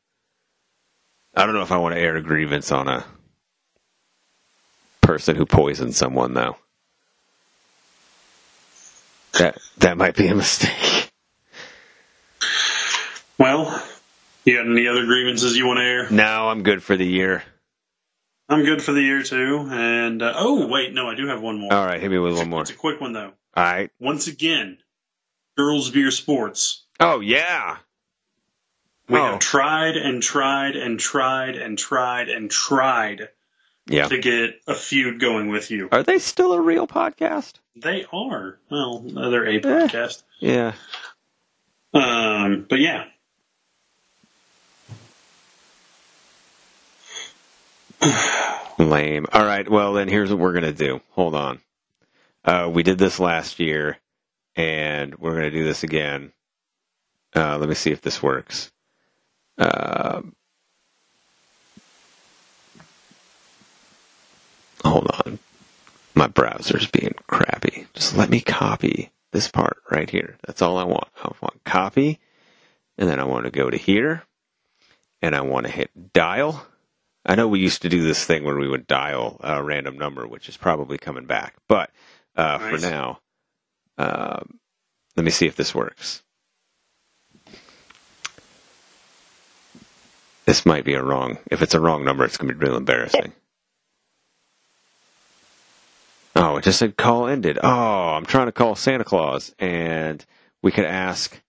[1.36, 3.06] I don't know if I want to air a grievance on a
[5.02, 6.58] person who poisoned someone though.
[9.34, 11.12] That that might be a mistake.
[13.38, 13.84] Well,
[14.46, 16.10] you got any other grievances you want to air?
[16.10, 17.44] No, I'm good for the year.
[18.48, 19.68] I'm good for the year too.
[19.70, 21.74] And uh, oh wait, no, I do have one more.
[21.74, 22.62] All right, hit me with one more.
[22.62, 23.34] It's a quick one though.
[23.56, 23.92] All right.
[24.00, 24.78] Once again,
[25.56, 26.84] girls beer sports.
[27.00, 27.78] Oh yeah.
[29.08, 29.24] We Oh.
[29.34, 33.30] have tried and tried and tried and tried and tried
[33.88, 34.08] Yeah.
[34.08, 35.90] to get a feud going with you.
[35.92, 37.54] Are they still a real podcast?
[37.76, 38.58] They are.
[38.72, 40.24] Well, they're a podcast.
[40.40, 40.74] Yeah.
[41.94, 43.06] Um, but yeah.
[48.78, 49.26] Lame.
[49.32, 49.70] All right.
[49.70, 51.02] Well, then here's what we're gonna do.
[51.12, 51.62] Hold on.
[52.44, 53.98] Uh, we did this last year,
[54.56, 56.32] and we're gonna do this again.
[57.36, 58.72] Uh, let me see if this works.
[59.58, 60.36] Um
[64.84, 65.40] hold on.
[66.14, 67.88] My browser's being crappy.
[67.94, 70.38] Just let me copy this part right here.
[70.46, 71.10] That's all I want.
[71.22, 72.20] I want copy,
[72.98, 74.24] and then I want to go to here,
[75.22, 76.66] and I want to hit dial.
[77.26, 80.26] I know we used to do this thing where we would dial a random number,
[80.28, 81.56] which is probably coming back.
[81.68, 81.90] But
[82.38, 83.20] uh, for now,
[83.98, 84.60] um,
[85.16, 86.24] let me see if this works.
[90.46, 91.40] This might be a wrong.
[91.50, 93.34] If it's a wrong number, it's going to be real embarrassing.
[96.36, 97.58] Oh, it just said call ended.
[97.64, 100.24] Oh, I'm trying to call Santa Claus, and
[100.62, 101.42] we could ask.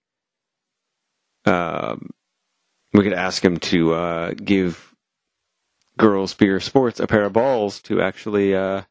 [1.45, 2.11] Um,
[2.93, 4.95] we could ask him to uh, give
[5.99, 8.83] girls beer sports a pair of balls to actually uh,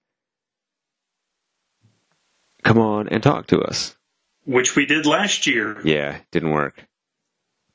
[2.65, 3.95] come on and talk to us.
[4.43, 5.79] Which we did last year.
[5.85, 6.85] Yeah, didn't work.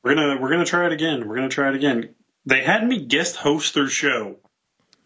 [0.02, 1.26] We're gonna we're gonna try it again.
[1.26, 2.14] We're gonna try it again.
[2.44, 4.36] They had me guest host their show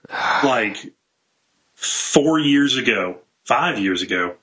[0.44, 0.76] like
[1.74, 4.34] four years ago, five years ago.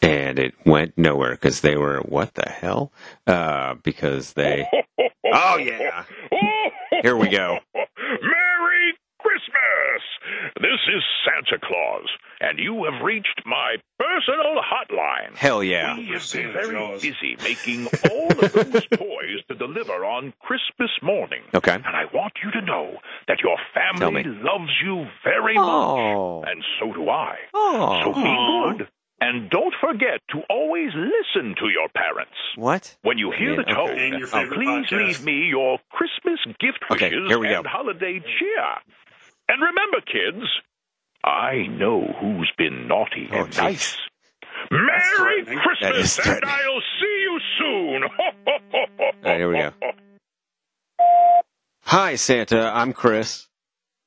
[0.00, 2.92] and it went nowhere because they were what the hell?
[3.26, 4.66] Uh, because they.
[5.30, 6.04] Oh yeah,
[7.02, 7.58] here we go.
[10.28, 10.52] Merry Christmas!
[10.60, 12.06] This is Santa Claus,
[12.40, 15.36] and you have reached my personal hotline.
[15.36, 15.96] Hell yeah.
[15.96, 17.02] We have been very Claus.
[17.02, 21.42] busy making all of those toys to deliver on Christmas morning.
[21.54, 21.74] Okay.
[21.74, 22.96] And I want you to know
[23.28, 26.40] that your family loves you very Oh.
[26.40, 26.50] much.
[26.50, 27.36] And so do I.
[27.54, 28.00] Oh.
[28.04, 28.72] So be Aw.
[28.74, 28.88] good.
[29.20, 32.36] And don't forget to always listen to your parents.
[32.54, 32.96] What?
[33.02, 34.08] When you hear Yeah, the tone, okay.
[34.10, 35.06] And your please podcast.
[35.06, 37.58] leave me your Christmas gift Okay, wishes here we go.
[37.58, 38.66] and holiday cheer.
[39.48, 40.46] And remember, kids,
[41.24, 43.58] I know who's been naughty Oh, and jeez.
[43.62, 43.96] nice.
[44.70, 45.58] Merry threatening.
[45.80, 46.44] That is Christmas, and.
[46.44, 48.02] I'll see you soon.
[48.74, 49.72] All right, here we go.
[51.82, 52.70] Hi, Santa.
[52.74, 53.46] I'm Chris,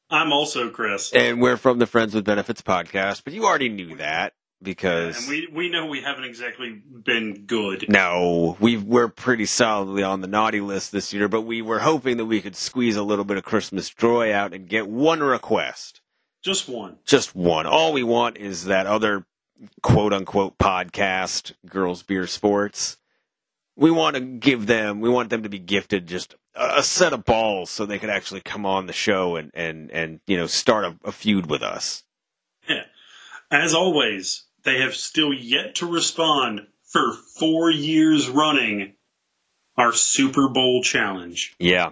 [0.10, 1.12] I'm also Chris.
[1.14, 3.24] and we're from the Friends with Benefits podcast.
[3.24, 7.86] But you already knew that because And we, we know we haven't exactly been good.
[7.90, 11.28] no, we we're pretty solidly on the naughty list this year.
[11.28, 14.54] But we were hoping that we could squeeze a little bit of Christmas joy out
[14.54, 16.02] and get one request,
[16.44, 16.98] Just one.
[17.06, 17.66] just one.
[17.66, 19.26] All we want is that other
[19.82, 22.98] quote unquote podcast, Girls Beer Sports.
[23.78, 27.14] We want to give them, we want them to be gifted just a, a set
[27.14, 30.46] of balls so they could actually come on the show and, and, and you know,
[30.46, 32.04] start a, a feud with us.
[32.68, 32.84] Yeah.
[33.50, 38.94] As always, they have still yet to respond for four years running
[39.78, 41.56] our Super Bowl challenge.
[41.60, 41.92] Yeah.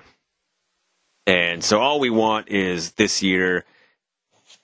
[1.26, 3.66] And so all we want is this year,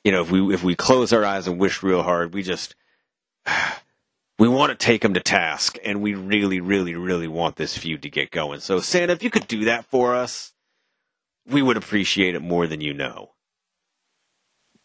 [0.04, 2.76] you know, if we if we close our eyes and wish real hard, we just
[4.40, 8.02] we want to take them to task, and we really, really, really want this feud
[8.02, 8.60] to get going.
[8.60, 10.54] So Santa, if you could do that for us,
[11.48, 13.32] we would appreciate it more than you know.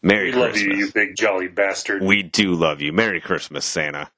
[0.03, 0.77] Merry We love Christmas.
[0.77, 2.01] you, you big jolly bastard.
[2.01, 2.91] We do love you.
[2.91, 4.09] Merry Christmas, Santa.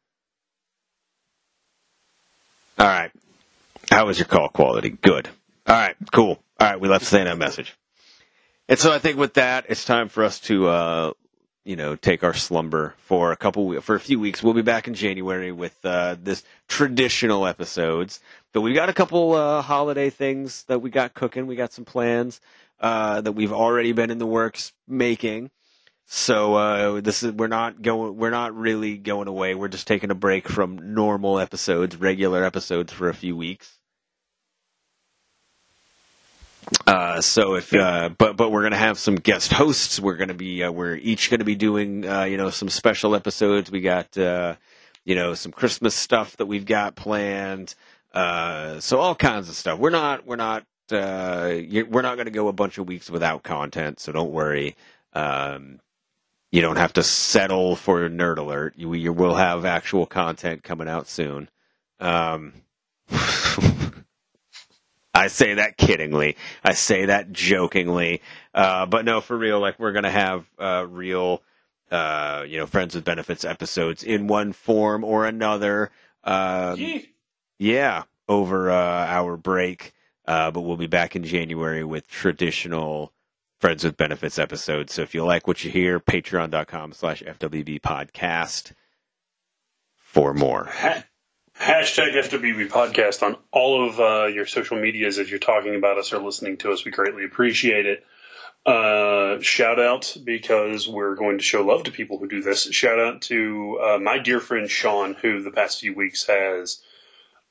[2.80, 3.12] All right.
[3.92, 4.90] How was your call quality?
[4.90, 5.30] Good.
[5.68, 6.40] All right, cool.
[6.60, 7.76] All right, we left Santa a message.
[8.70, 11.14] And so I think with that, it's time for us to, uh,
[11.66, 14.42] you know, take our slumber for a couple for a few weeks.
[14.42, 18.20] We'll be back in January with uh, this traditional episodes.
[18.54, 21.46] But we've got a couple uh, holiday things that we got cooking.
[21.46, 22.40] We got some plans
[22.80, 25.52] uh, that we've already been in the works making.
[26.06, 29.56] So uh, this is we're not going we're not really going away.
[29.56, 33.80] We're just taking a break from normal episodes, regular episodes for a few weeks.
[36.86, 40.00] Uh, so if uh, but but we're gonna have some guest hosts.
[40.00, 43.72] We're gonna be uh, we're each gonna be doing uh, you know some special episodes.
[43.72, 44.56] We got uh,
[45.06, 47.76] you know some Christmas stuff that we've got planned.
[48.14, 49.80] Uh, so all kinds of stuff.
[49.80, 51.56] We're not we're not uh,
[51.90, 54.00] we're not gonna go a bunch of weeks without content.
[54.00, 54.76] So don't worry.
[55.14, 55.80] Um,
[56.54, 58.76] you don't have to settle for nerd alert.
[58.78, 61.50] You, you will have actual content coming out soon.
[62.00, 62.54] Um,
[65.16, 66.36] I say that kiddingly.
[66.64, 68.22] I say that jokingly.
[68.54, 71.42] Uh, but no, for real, like we're going to have uh, real,
[71.90, 75.90] uh, you know, Friends with Benefits episodes in one form or another.
[76.24, 77.02] Um,
[77.58, 79.92] yeah, over uh, our break.
[80.28, 83.12] Uh, but we'll be back in January with traditional
[83.64, 84.94] Friends with Benefits episodes.
[84.94, 88.74] So if you like what you hear, patreon.com slash FWB podcast
[89.96, 90.66] for more.
[90.66, 91.06] Ha-
[91.58, 96.12] Hashtag FWB podcast on all of uh, your social medias as you're talking about us
[96.12, 96.84] or listening to us.
[96.84, 98.04] We greatly appreciate it.
[98.66, 102.70] Uh, shout out because we're going to show love to people who do this.
[102.70, 106.82] Shout out to uh, my dear friend Sean, who the past few weeks has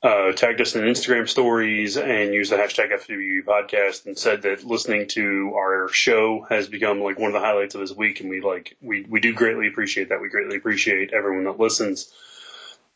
[0.03, 4.65] uh, tagged us in Instagram stories and used the hashtag FWB podcast and said that
[4.65, 8.19] listening to our show has become like one of the highlights of his week.
[8.19, 10.19] And we like, we, we do greatly appreciate that.
[10.21, 12.11] We greatly appreciate everyone that listens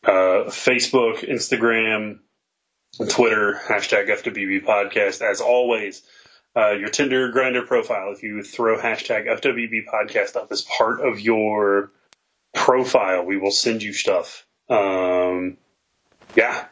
[0.04, 2.20] uh, Facebook, Instagram,
[3.10, 5.22] Twitter, hashtag FWB podcast.
[5.22, 6.02] As always,
[6.58, 11.22] uh, your Tinder Grindr profile, if you throw hashtag FWB podcast up as part of
[11.22, 11.92] your
[12.54, 14.46] profile, we will send you stuff.
[14.70, 15.58] Um,
[16.36, 16.66] yeah.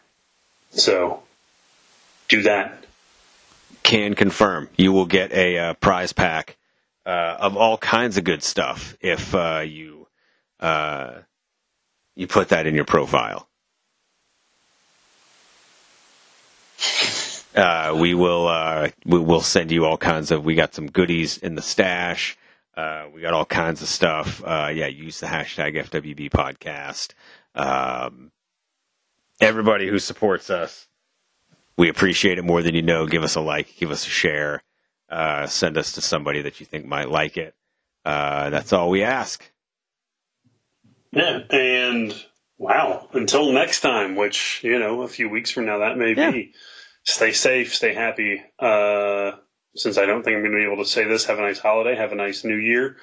[0.75, 1.23] So
[2.27, 2.85] do that.
[3.83, 6.57] Can confirm you will get a uh, prize pack
[7.05, 10.07] uh, of all kinds of good stuff if uh, you
[10.59, 11.19] uh,
[12.15, 13.47] you put that in your profile.
[17.55, 20.43] Uh, we will uh, we will send you all kinds of.
[20.43, 22.37] We got some goodies in the stash.
[22.75, 24.43] Uh, we got all kinds of stuff.
[24.43, 27.13] Uh, yeah, use the hashtag FWB podcast.
[27.55, 28.31] Um,
[29.41, 30.87] everybody who supports us,
[31.77, 33.05] we appreciate it more than you know.
[33.05, 34.63] Give us a like, give us a share,
[35.09, 37.53] uh, send us to somebody that you think might like it.
[38.05, 39.51] Uh, that's all we ask.
[41.11, 41.39] Yeah.
[41.49, 42.13] And
[42.57, 46.31] wow, until next time, which, you know, a few weeks from now, that may Yeah.
[46.31, 46.53] be.
[47.03, 48.41] Stay safe, stay happy.
[48.59, 49.33] Uh,
[49.75, 51.59] since I don't think I'm going to be able to say this, have a nice
[51.59, 52.97] holiday, have a nice new year.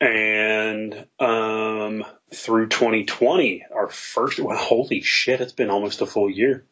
[0.00, 6.64] And um, through 2020, our first, well, holy shit, it's been almost a full year.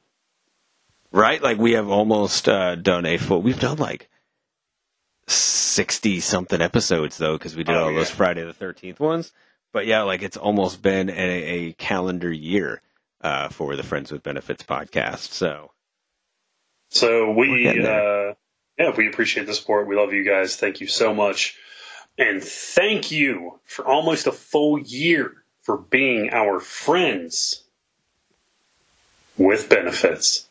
[1.10, 1.42] Right?
[1.42, 3.42] Like we have almost uh, done a full.
[3.42, 4.08] We've done like
[5.28, 8.10] sixty something episodes though, because we did Oh, all those.
[8.10, 9.32] Friday the Thirteenth ones.
[9.72, 12.80] But yeah, like it's almost been a, a calendar year
[13.22, 15.32] uh, for the Friends with Benefits podcast.
[15.32, 15.72] So
[16.90, 18.34] So we, uh,
[18.78, 19.88] yeah, we appreciate the support.
[19.88, 20.56] We love you guys.
[20.56, 21.56] Thank you so much.
[22.18, 27.62] And thank you for almost a full year for being our friends
[29.36, 30.48] with benefits.